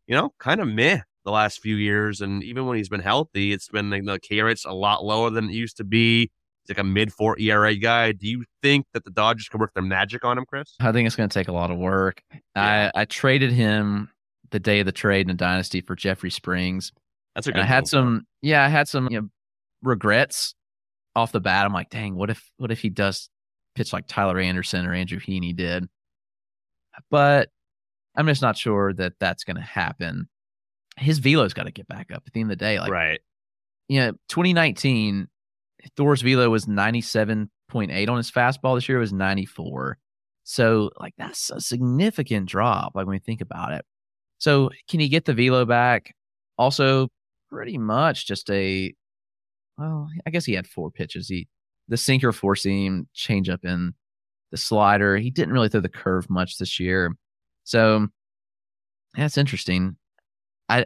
[0.05, 2.19] you know, kind of meh the last few years.
[2.19, 5.29] And even when he's been healthy, it's been like the K rate's a lot lower
[5.29, 6.29] than it used to be.
[6.63, 8.11] He's like a mid four ERA guy.
[8.11, 10.75] Do you think that the Dodgers can work their magic on him, Chris?
[10.81, 12.21] I think it's going to take a lot of work.
[12.33, 12.91] Yeah.
[12.93, 14.09] I, I traded him
[14.51, 16.91] the day of the trade in the dynasty for Jeffrey Springs.
[17.35, 17.61] That's a good.
[17.61, 19.27] I had some, yeah, I had some you know,
[19.83, 20.55] regrets
[21.15, 21.65] off the bat.
[21.65, 23.29] I'm like, dang, what if what if he does
[23.75, 25.87] pitch like Tyler Anderson or Andrew Heaney did?
[27.11, 27.49] But
[28.15, 30.27] I'm just not sure that that's going to happen.
[30.97, 32.79] His velo's got to get back up at the end of the day.
[32.79, 33.19] Like, right?
[33.87, 35.27] You know, 2019,
[35.95, 38.75] Thor's velo was 97.8 on his fastball.
[38.75, 39.99] This year it was 94.
[40.43, 42.93] So, like, that's a significant drop.
[42.95, 43.85] Like when we think about it.
[44.39, 46.13] So, can he get the velo back?
[46.57, 47.09] Also,
[47.49, 48.93] pretty much just a
[49.77, 51.27] well, I guess he had four pitches.
[51.29, 51.47] He
[51.87, 53.93] the sinker, four seam, change up in
[54.51, 55.17] the slider.
[55.17, 57.15] He didn't really throw the curve much this year.
[57.63, 58.07] So
[59.15, 59.97] that's interesting.
[60.69, 60.85] I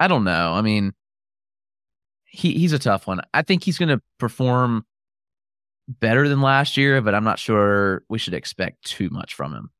[0.00, 0.52] I don't know.
[0.54, 0.92] I mean,
[2.26, 3.20] he he's a tough one.
[3.34, 4.84] I think he's going to perform
[5.88, 9.70] better than last year, but I'm not sure we should expect too much from him.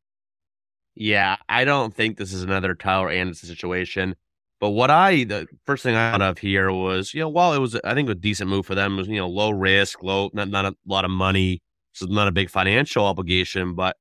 [0.95, 4.14] Yeah, I don't think this is another Tyler Anderson situation.
[4.61, 7.59] But what I the first thing I thought of here was, you know, while it
[7.59, 10.49] was I think a decent move for them, was you know low risk, low not
[10.49, 11.61] not a lot of money,
[11.93, 13.97] so not a big financial obligation, but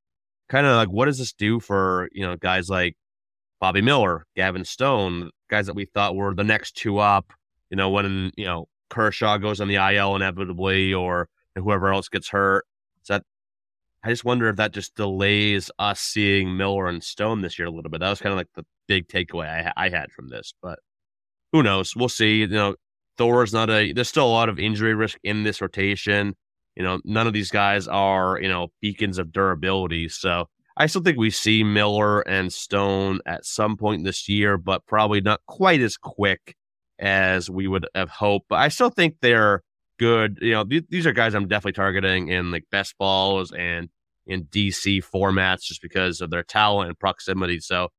[0.49, 2.95] kind of like what does this do for you know guys like
[3.59, 7.31] Bobby Miller, Gavin Stone, guys that we thought were the next two up,
[7.69, 12.29] you know, when you know Kershaw goes on the IL inevitably or whoever else gets
[12.29, 12.65] hurt.
[13.03, 13.23] So that
[14.03, 17.71] I just wonder if that just delays us seeing Miller and Stone this year a
[17.71, 17.99] little bit.
[17.99, 20.79] That was kind of like the big takeaway I, I had from this, but
[21.51, 21.95] who knows?
[21.95, 22.39] We'll see.
[22.39, 22.75] You know,
[23.17, 23.93] Thor's not a.
[23.93, 26.35] There's still a lot of injury risk in this rotation.
[26.75, 30.09] You know, none of these guys are you know beacons of durability.
[30.09, 30.47] So
[30.77, 35.21] I still think we see Miller and Stone at some point this year, but probably
[35.21, 36.55] not quite as quick
[36.97, 38.47] as we would have hoped.
[38.49, 39.63] But I still think they're
[40.01, 40.39] good.
[40.41, 43.87] You know, th- these are guys I'm definitely targeting in like best balls and
[44.25, 47.59] in DC formats just because of their talent and proximity.
[47.59, 47.89] So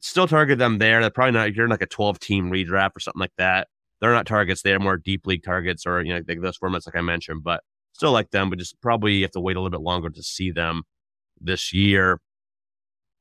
[0.00, 1.00] still target them there.
[1.00, 3.66] They're probably not, you're like a 12 team redraft or something like that.
[4.00, 4.62] They're not targets.
[4.62, 7.62] They're more deep league targets or, you know, like those formats, like I mentioned, but
[7.92, 10.52] still like them, but just probably have to wait a little bit longer to see
[10.52, 10.82] them
[11.40, 12.20] this year.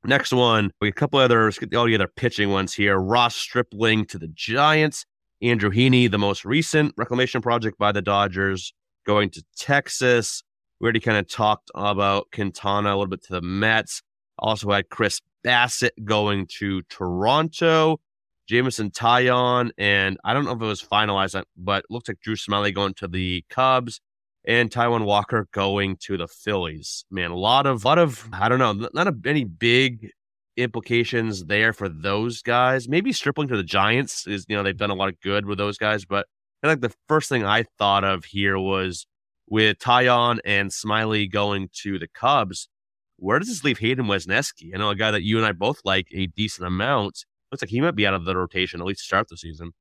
[0.04, 2.98] Next one, we a couple others, all the other pitching ones here.
[2.98, 5.06] Ross Stripling to the Giants.
[5.44, 8.74] Andrew Heaney, the most recent reclamation project by the Dodgers,
[9.06, 10.42] going to Texas.
[10.80, 14.02] We already kind of talked about Quintana a little bit to the Mets.
[14.40, 18.00] Also had Chris Bassitt going to Toronto.
[18.48, 22.74] Jameson Taillon, and I don't know if it was finalized, but looks like Drew Smyly
[22.74, 24.02] going to the Cubs
[24.46, 27.06] and Taijuan Walker going to the Phillies.
[27.10, 30.10] Man, a lot of, lot of, I don't know, not a, any big
[30.58, 32.88] implications there for those guys.
[32.88, 35.58] Maybe Stripling to the Giants is, you know, they've done a lot of good with
[35.58, 36.06] those guys.
[36.06, 36.28] But
[36.62, 39.06] I think the first thing I thought of here was
[39.50, 42.70] with Taillon and Smyly going to the Cubs.
[43.18, 44.72] Where does this leave Hayden Wesneski?
[44.74, 47.26] I know a guy that you and I both like a decent amount.
[47.52, 49.72] Looks like he might be out of the rotation at least to start the season.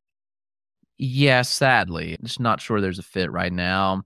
[0.99, 4.03] Yeah, sadly, just not sure there's a fit right now.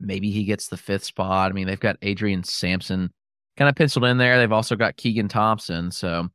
[0.00, 1.50] Maybe he gets the fifth spot.
[1.50, 3.10] I mean, they've got Adrian Sampson
[3.56, 4.38] kind of penciled in there.
[4.38, 5.90] They've also got Keegan Thompson.
[5.90, 6.28] So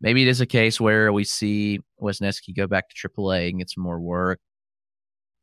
[0.00, 3.70] maybe it is a case where we see Wesneski go back to AAA and get
[3.70, 4.40] some more work.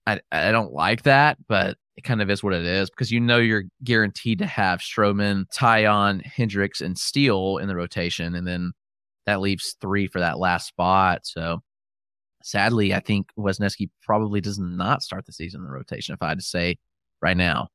[0.08, 3.20] I, I don't like that, but it kind of is what it is because you
[3.20, 8.36] know you're guaranteed to have Stroman, Taillon, Hendricks, and Steele in the rotation.
[8.36, 8.72] And then
[9.26, 11.22] that leaves three for that last spot.
[11.24, 11.60] So
[12.44, 16.30] sadly, I think Wesneski probably does not start the season in the rotation, if I
[16.30, 16.78] had to say
[17.22, 17.70] right now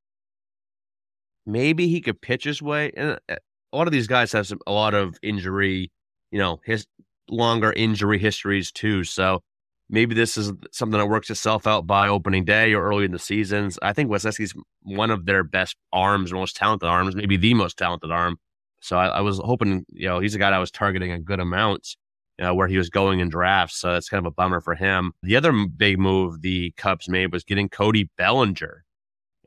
[1.46, 2.92] maybe he could pitch his way.
[2.96, 3.36] And uh,
[3.72, 5.90] a lot of these guys have some, a lot of injury,
[6.30, 6.86] you know, his
[7.28, 9.04] longer injury histories too.
[9.04, 9.42] So
[9.88, 13.18] maybe this is something that works itself out by opening day or early in the
[13.18, 13.78] seasons.
[13.82, 18.10] I think Wesneski's one of their best arms, most talented arms, maybe the most talented
[18.10, 18.38] arm.
[18.80, 21.40] So I, I was hoping, you know, he's a guy I was targeting a good
[21.40, 21.96] amount.
[22.38, 23.78] Know, where he was going in drafts.
[23.78, 25.14] So that's kind of a bummer for him.
[25.22, 28.84] The other big move the Cubs made was getting Cody Bellinger.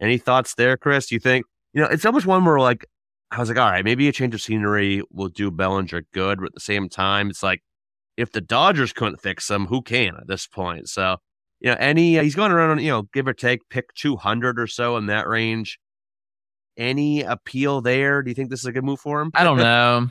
[0.02, 1.12] Any thoughts there, Chris?
[1.12, 2.86] You think you know, it's almost one where like
[3.32, 6.48] I was like, all right, maybe a change of scenery will do Bellinger good, but
[6.48, 7.62] at the same time, it's like
[8.18, 10.90] if the Dodgers couldn't fix him, who can at this point?
[10.90, 11.18] So,
[11.60, 14.16] you know, any uh, he's going around, on, you know, give or take, pick two
[14.16, 15.80] hundred or so in that range.
[16.78, 18.24] Any appeal there?
[18.24, 19.32] Do you think this is a good move for him?
[19.34, 20.08] I don't know.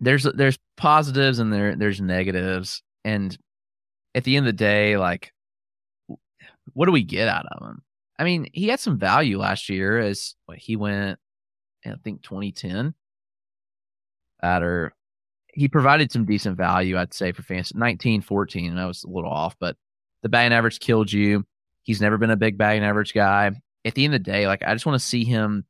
[0.00, 3.36] there's there's positives and there there's negatives, and
[4.14, 5.32] at the end of the day, like,
[6.72, 7.82] what do we get out of him?
[8.18, 11.18] I mean, he had some value last year as he went,
[11.84, 12.94] I think 2010.
[14.40, 14.94] That or
[15.52, 17.72] he provided some decent value, I'd say, for fans.
[17.74, 19.76] 19, 14, and I was a little off, but
[20.22, 21.44] the batting average killed you.
[21.82, 23.50] He's never been a big batting average guy.
[23.84, 25.64] At the end of the day, like I just want to see him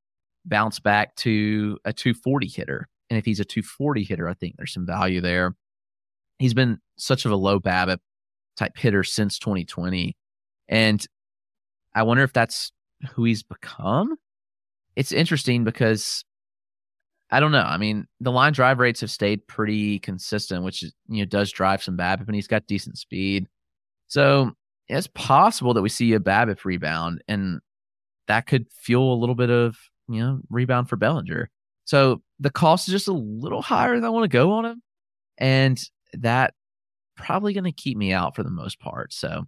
[0.44, 2.88] bounce back to a 240 hitter.
[3.10, 5.54] And if he's a 240 hitter, I think there's some value there.
[6.38, 7.98] He's been such of a low BABIP
[8.56, 10.16] type hitter since 2020.
[10.68, 11.06] And
[11.96, 12.72] I wonder if that's
[13.10, 14.16] who he's become.
[14.96, 16.24] It's interesting because
[17.30, 17.64] I don't know.
[17.64, 21.82] I mean, the line drive rates have stayed pretty consistent, which you know does drive
[21.82, 23.48] some BABIP, and he's got decent speed.
[24.08, 24.52] So
[24.88, 27.60] it's possible that we see a BABIP rebound, and
[28.28, 29.76] that could fuel a little bit of
[30.06, 31.50] you know rebound for Bellinger.
[31.86, 34.82] So the cost is just a little higher than I want to go on him,
[35.38, 35.82] and
[36.12, 36.52] that
[37.16, 39.14] probably going to keep me out for the most part.
[39.14, 39.46] So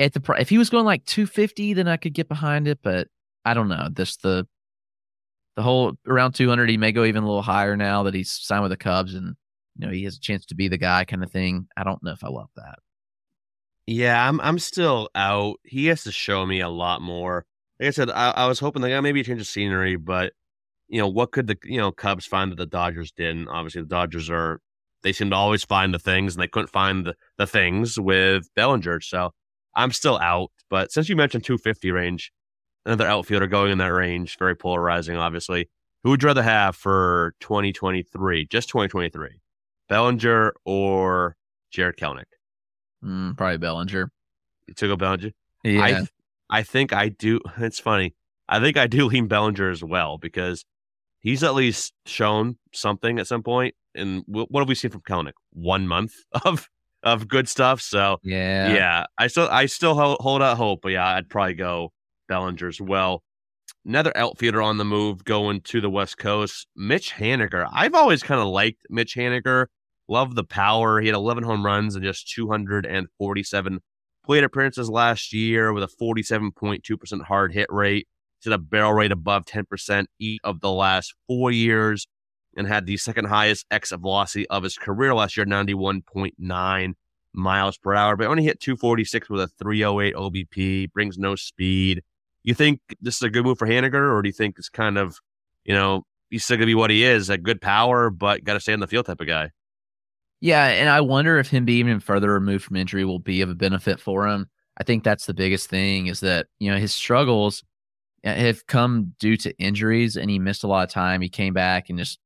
[0.00, 3.08] at the if he was going like 250, then I could get behind it, but
[3.44, 3.88] I don't know.
[3.92, 4.48] This the
[5.56, 8.62] the whole around 200, he may go even a little higher now that he's signed
[8.62, 9.36] with the Cubs and
[9.76, 11.68] you know he has a chance to be the guy kind of thing.
[11.76, 12.78] I don't know if I love that.
[13.86, 15.56] Yeah, I'm I'm still out.
[15.64, 17.44] He has to show me a lot more.
[17.78, 20.32] Like I said, I, I was hoping like maybe a change of scenery, but
[20.88, 23.48] you know what could the you know Cubs find that the Dodgers didn't?
[23.48, 24.60] Obviously, the Dodgers are
[25.02, 28.48] they seem to always find the things, and they couldn't find the, the things with
[28.54, 29.00] Bellinger.
[29.00, 29.32] So
[29.74, 30.50] I'm still out.
[30.68, 32.32] But since you mentioned 250 range,
[32.86, 35.68] another outfielder going in that range, very polarizing, obviously.
[36.02, 39.40] Who would you rather have for 2023, just 2023?
[39.88, 41.36] Bellinger or
[41.70, 42.24] Jarred Kelenic?
[43.04, 44.10] Mm, probably Bellinger.
[44.66, 45.32] You took a Bellinger?
[45.62, 45.82] Yeah.
[45.82, 46.08] I, th-
[46.48, 47.40] I think I do.
[47.58, 48.14] It's funny.
[48.48, 50.64] I think I do lean Bellinger as well because
[51.20, 53.74] he's at least shown something at some point.
[53.94, 55.32] And what have we seen from Kelenic?
[55.52, 56.14] One month
[56.44, 56.68] of
[57.02, 57.80] of good stuff.
[57.80, 59.04] So yeah, yeah.
[59.18, 61.92] I still I still hold, out hope, but yeah, I'd probably go
[62.28, 63.22] Bellinger as well.
[63.84, 67.66] Another outfielder on the move going to the West Coast, Mitch Haniger.
[67.72, 69.66] I've always kind of liked Mitch Haniger.
[70.08, 71.00] Love the power.
[71.00, 73.80] He had 11 home runs and just 247
[74.26, 78.06] plate appearances last year with a 47.2% hard hit rate.
[78.38, 82.06] He's had a barrel rate above 10% each of the last four years
[82.60, 86.94] and had the second highest exit velocity of his career last year, 91.9
[87.32, 92.02] miles per hour, but only hit 246 with a 308 OBP, brings no speed.
[92.42, 94.96] You think this is a good move for Haniger, or do you think it's kind
[94.98, 95.18] of,
[95.64, 98.54] you know, he's still going to be what he is, a good power, but got
[98.54, 99.50] to stay in the field type of guy?
[100.40, 103.50] Yeah, and I wonder if him being even further removed from injury will be of
[103.50, 104.48] a benefit for him.
[104.78, 107.62] I think that's the biggest thing is that, you know, his struggles
[108.24, 111.20] uh, have come due to injuries and he missed a lot of time.
[111.20, 112.18] He came back and just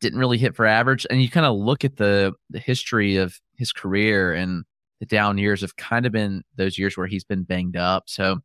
[0.00, 1.06] didn't really hit for average.
[1.10, 4.64] And you kind of look at the the history of his career and
[5.00, 8.04] the down years have kind of been those years where he's been banged up.
[8.06, 8.38] So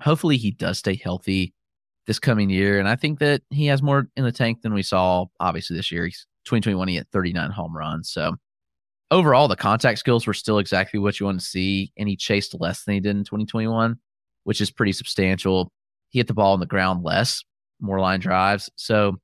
[0.00, 1.54] hopefully he does stay healthy
[2.06, 2.78] this coming year.
[2.78, 5.90] And I think that he has more in the tank than we saw obviously this
[5.90, 6.06] year.
[6.06, 8.10] He's 2021, he had 39 home runs.
[8.10, 8.36] So
[9.10, 11.92] overall, the contact skills were still exactly what you want to see.
[11.96, 13.98] And he chased less than he did in 2021,
[14.44, 15.72] which is pretty substantial.
[16.10, 17.42] He hit the ball on the ground less,
[17.80, 18.70] more line drives.
[18.76, 19.16] So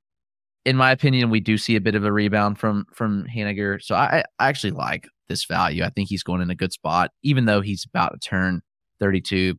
[0.65, 3.83] in my opinion, we do see a bit of a rebound from from Haniger.
[3.83, 5.83] So I, I actually like this value.
[5.83, 8.63] I think he's going in a good spot, even though he's about to turn
[9.01, 9.57] 32.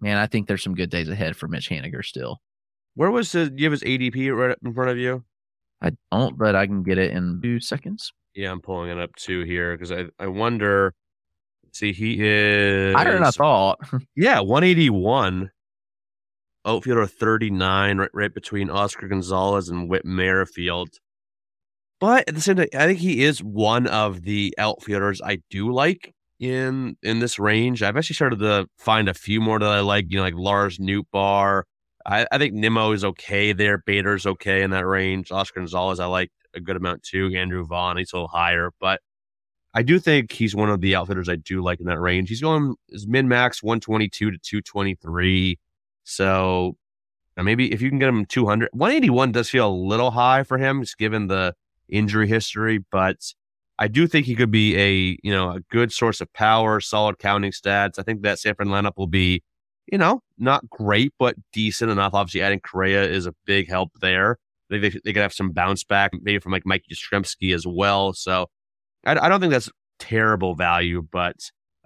[0.00, 2.40] Man, I think there's some good days ahead for Mitch Haniger still.
[2.94, 3.48] Where was the?
[3.50, 5.24] Do you have his ADP right in front of you?
[5.80, 8.12] I don't, but I can get it in two seconds.
[8.34, 10.94] Yeah, I'm pulling it up too here because I I wonder.
[11.72, 13.80] See, he is higher than I thought.
[14.16, 15.50] yeah, 181
[16.66, 20.90] outfielder 39, right, right between Oscar Gonzalez and Whit Merrifield.
[22.00, 25.72] But at the same time, I think he is one of the outfielders I do
[25.72, 27.82] like in in this range.
[27.82, 30.78] I've actually started to find a few more that I like, you know, like Lars
[30.78, 31.62] Nootbaar.
[32.04, 33.78] I, I think Nimmo is okay there.
[33.78, 35.32] Bader's okay in that range.
[35.32, 37.32] Oscar Gonzalez, I like a good amount too.
[37.34, 39.00] Andrew Vaughn, he's a little higher, but
[39.74, 42.28] I do think he's one of the outfitters I do like in that range.
[42.28, 45.58] He's going his min max 122 to 223.
[46.06, 46.76] So
[47.36, 50.80] maybe if you can get him 200, 181 does feel a little high for him,
[50.82, 51.52] just given the
[51.88, 53.16] injury history, but
[53.78, 57.18] I do think he could be a, you know, a good source of power, solid
[57.18, 57.98] counting stats.
[57.98, 59.42] I think that Sanford lineup will be,
[59.90, 62.14] you know, not great, but decent enough.
[62.14, 64.38] Obviously, adding Correa is a big help there.
[64.70, 68.12] They, they, they could have some bounce back, maybe from like Mike Yastrzemski as well.
[68.12, 68.46] So
[69.04, 71.36] I, I don't think that's terrible value, but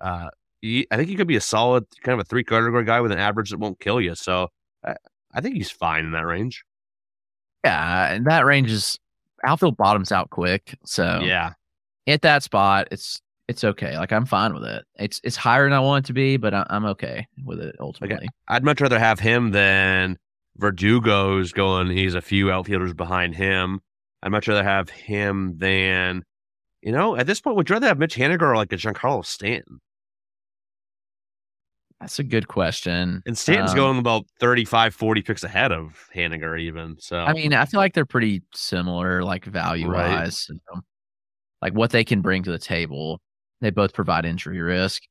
[0.01, 0.29] uh,
[0.63, 3.13] he, I think he could be a solid kind of a three category guy with
[3.13, 4.15] an average that won't kill you.
[4.15, 4.49] So
[4.85, 4.95] I,
[5.33, 6.65] I think he's fine in that range.
[7.65, 8.99] Yeah, and that range is
[9.45, 10.77] outfield bottoms out quick.
[10.85, 11.53] So Yeah.
[12.07, 13.99] at that spot, it's it's okay.
[13.99, 14.85] Like I'm fine with it.
[14.97, 17.75] It's it's higher than I want it to be, but I, I'm okay with it
[17.81, 18.29] ultimately.
[18.49, 20.19] I'd much rather have him than
[20.59, 21.89] Verdugo's going.
[21.91, 23.81] He's a few outfielders behind him.
[24.23, 26.25] I'd much rather have him than,
[26.83, 29.25] you know, at this point, would you rather have Mitch Haniger or like a Giancarlo
[29.25, 29.81] Stanton?
[32.01, 33.23] That's a good question.
[33.27, 36.97] And Stanton's Um, going about 35, 40 picks ahead of Haniger, even.
[36.99, 40.21] So, I mean, I feel like they're pretty similar, like value Right.
[40.21, 40.49] wise.
[40.51, 40.81] know,
[41.61, 43.21] like what they can bring to the table.
[43.61, 45.03] They both provide injury risk.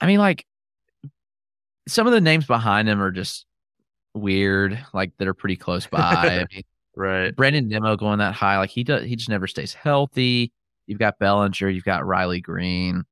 [0.00, 0.44] I mean, like
[1.86, 3.46] some of the names behind them are just
[4.14, 6.00] weird, like that are pretty close by.
[6.00, 6.62] I mean,
[6.96, 7.36] right.
[7.36, 10.50] Brandon Nimmo going that high, like he does, he just never stays healthy.
[10.88, 13.04] You've got Bellinger, you've got Riley Greene.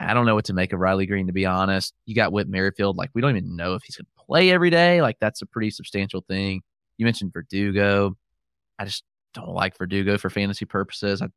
[0.00, 1.94] I don't know what to make of Riley Greene, to be honest.
[2.06, 4.70] You got Whit Merrifield, like we don't even know if he's going to play every
[4.70, 5.02] day.
[5.02, 6.62] Like that's a pretty substantial thing.
[6.96, 8.16] You mentioned Verdugo.
[8.78, 11.20] I just don't like Verdugo for fantasy purposes.
[11.22, 11.28] I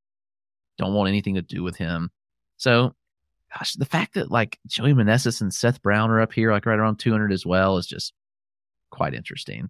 [0.78, 2.10] don't want anything to do with him.
[2.58, 2.96] So,
[3.54, 6.80] gosh, the fact that like Joey Meneses and Seth Brown are up here, like right
[6.80, 8.14] around 200 as well, is just
[8.92, 9.70] quite interesting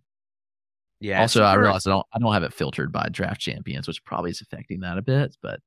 [1.00, 1.22] Yeah.
[1.22, 4.32] also, I realize I don't I don't have it filtered by draft champions, which probably
[4.32, 5.36] is affecting that a bit.
[5.42, 5.60] But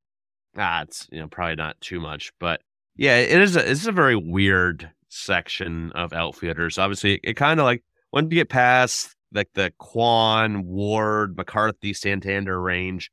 [0.57, 2.61] ah, it's you know probably not too much, but
[2.97, 3.57] yeah, it is.
[3.57, 6.79] A, it's a very weird section of outfielders.
[6.79, 7.83] Obviously, it kind of like
[8.13, 13.11] once you get past like the Kwan, Ward, McCarthy, Santander range,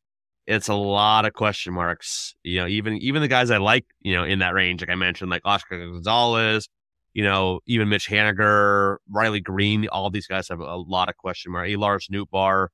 [0.48, 2.36] it's a lot of question marks.
[2.44, 4.96] You know, even even the guys I like, you know, in that range, like I
[4.96, 6.68] mentioned, like Oscar Gonzalez,
[7.14, 11.52] you know, even Mitch Haniger, Riley Greene, all these guys have a lot of question
[11.52, 11.74] marks.
[11.76, 12.68] Lars Nootbaar,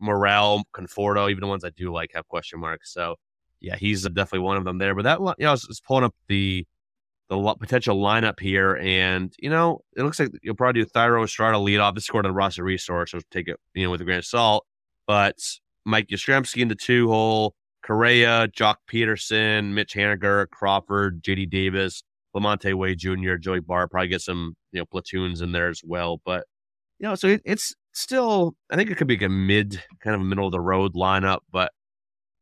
[0.00, 2.92] Morel, Conforto, even the ones I do like have question marks.
[2.92, 3.16] So
[3.60, 4.94] yeah, he's definitely one of them there.
[4.94, 6.66] But that, you know, I was, was pulling up the
[7.28, 11.58] the potential lineup here, and you know, it looks like you'll probably do Thairo Estrada
[11.58, 11.94] lead off.
[11.94, 14.66] This scored on roster resource, so take it you know with a grain of salt.
[15.06, 15.36] But
[15.84, 17.54] Mike Yastrzemski in the two hole,
[17.84, 22.02] Correa, Joc Pederson, Mitch Haniger, Crawford, JD Davis,
[22.36, 23.90] LaMonte Wade Jr., Joey Bart.
[23.90, 26.20] Probably get some you know platoons in there as well.
[26.24, 26.46] But
[26.98, 30.16] you know, so it, it's still I think it could be like a mid kind
[30.16, 31.70] of middle of the road lineup, but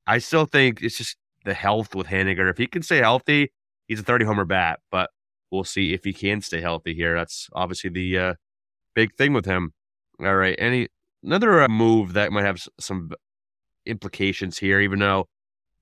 [0.08, 2.50] I still think it's just the health with Haniger.
[2.50, 3.52] If he can stay healthy,
[3.88, 5.10] he's a 30 homer bat, but
[5.50, 7.14] we'll see if he can stay healthy here.
[7.14, 8.34] That's obviously the uh,
[8.94, 9.74] big thing with him.
[10.18, 10.56] All right.
[10.58, 10.88] Any
[11.22, 13.10] another uh, move that might have some
[13.84, 15.28] implications here, even though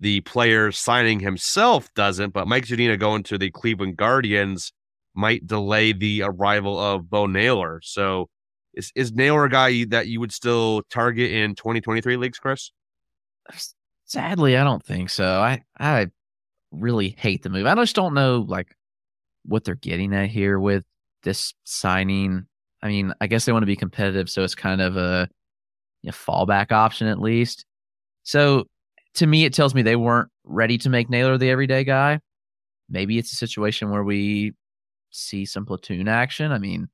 [0.01, 4.73] the player signing himself doesn't, but Mike Zunino going to the Cleveland Guardians
[5.15, 7.81] might delay the arrival of Bo Naylor.
[7.85, 8.29] So
[8.75, 12.73] is, is Naylor a guy that you would still target in 2023 leagues, Chris?
[14.07, 15.41] Sadly, I don't think so.
[15.41, 16.07] I I
[16.71, 17.67] really hate the move.
[17.67, 18.75] I just don't know like
[19.45, 20.85] what they're getting at here with
[21.23, 22.47] this signing.
[22.83, 25.29] I mean, I guess they want to be competitive, so it's kind of a
[26.03, 27.65] you know, fallback option at least.
[28.23, 28.67] So
[29.15, 32.21] to me, it tells me they weren't ready to make Naylor the everyday guy.
[32.89, 34.53] Maybe it's a situation where we
[35.11, 36.53] see some platoon action.
[36.53, 36.89] I mean,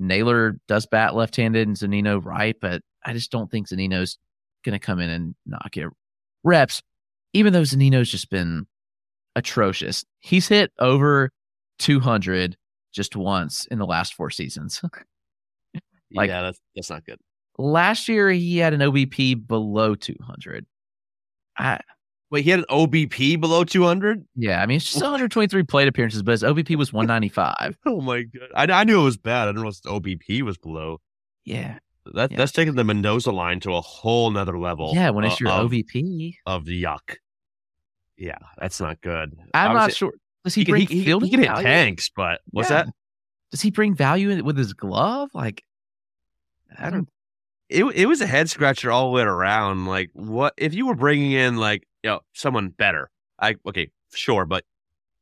[0.00, 4.18] Naylor does bat left-handed and Zunino right, but I just don't think Zunino's
[4.64, 5.86] going to come in and knock get
[6.44, 6.82] reps,
[7.32, 8.66] even though Zunino's just been
[9.36, 10.04] atrocious.
[10.20, 11.30] He's hit over
[11.78, 12.56] 200
[12.92, 14.80] just once in the last four seasons.
[16.12, 17.20] Like- yeah, that's that's not good.
[17.56, 20.66] Last year, he had an OBP below 200.
[21.56, 21.78] I,
[22.32, 24.26] Wait, he had an OBP below 200?
[24.34, 27.76] yeah, I mean, it's just 123 plate appearances, but his OBP was 195.
[27.86, 28.70] Oh my god!
[28.70, 29.42] I, I knew it was bad.
[29.42, 31.00] I didn't know his OBP was below.
[31.44, 31.78] Yeah.
[32.14, 32.36] That Yeah.
[32.38, 34.92] that's taking the Mendoza line to a whole nother level.
[34.94, 36.34] Yeah, when it's your of, OBP.
[36.46, 37.16] of yuck.
[38.16, 39.36] Yeah, that's not good.
[39.54, 40.12] I'm not sure.
[40.44, 42.84] Does he, He, bring he, he, he can hit tanks, but what's Yeah.
[42.84, 42.94] that?
[43.50, 45.30] Does he bring value in- with his glove?
[45.34, 45.64] Like,
[46.78, 47.08] I don't.
[47.68, 49.86] It it was a head scratcher all the way around.
[49.86, 53.10] Like, what if you were bringing in like you know someone better?
[53.38, 54.64] I okay, sure, but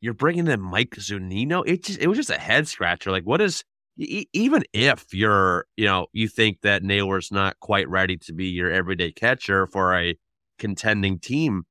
[0.00, 1.62] you're bringing in Mike Zunino.
[1.66, 3.10] It just it was just a head scratcher.
[3.10, 3.64] Like, what is
[3.98, 8.70] even if you're you know you think that Naylor's not quite ready to be your
[8.70, 10.16] everyday catcher for a
[10.58, 11.64] contending team,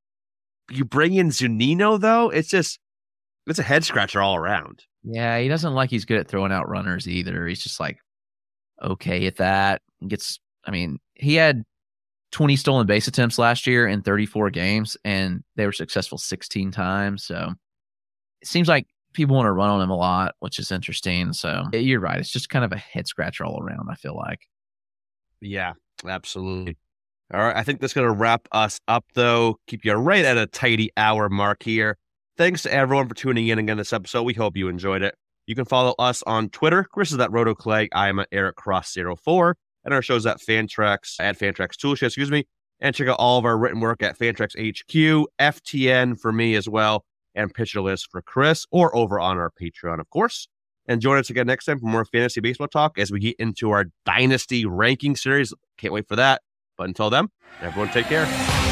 [0.70, 2.30] you bring in Zunino though.
[2.30, 2.80] It's just
[3.46, 4.84] it's a head scratcher all around.
[5.04, 7.48] Yeah, he doesn't like he's good at throwing out runners either.
[7.48, 7.98] He's just like
[8.84, 9.82] okay at that.
[10.00, 11.64] He gets I mean, he had
[12.34, 17.24] 20 stolen base attempts last year in 34 games and they were successful 16 times.
[17.24, 17.54] So
[18.42, 21.34] it seems like people want to run on him a lot, which is interesting.
[21.34, 22.20] So you're right.
[22.20, 24.42] It's just kind of a head scratcher all around, I feel like.
[25.42, 25.74] Yeah,
[26.06, 26.78] absolutely.
[27.34, 27.56] All right.
[27.56, 29.60] I think that's going to wrap us up, though.
[29.68, 31.98] Keep you right at a tidy hour mark here.
[32.38, 34.24] Thanks to everyone for tuning in again this episode.
[34.24, 35.16] We hope you enjoyed it.
[35.48, 36.84] You can follow us on Twitter.
[36.84, 37.90] Chris is at RotoClegg.
[37.94, 39.54] I am at Eric Cross04.
[39.86, 42.46] And our show's at Fantrax, at Fantrax Toolshed, excuse me.
[42.80, 46.68] And check out all of our written work at Fantrax HQ, FTN for me as
[46.68, 47.06] well,
[47.38, 50.50] and Pitcher List for Chris, or over on our Patreon, of course.
[50.88, 53.72] And join us again next time for more fantasy baseball talk as we get into
[53.72, 55.54] our Dynasty ranking series.
[55.78, 56.42] Can't wait for that.
[56.78, 57.30] But until then,
[57.62, 58.67] everyone take care.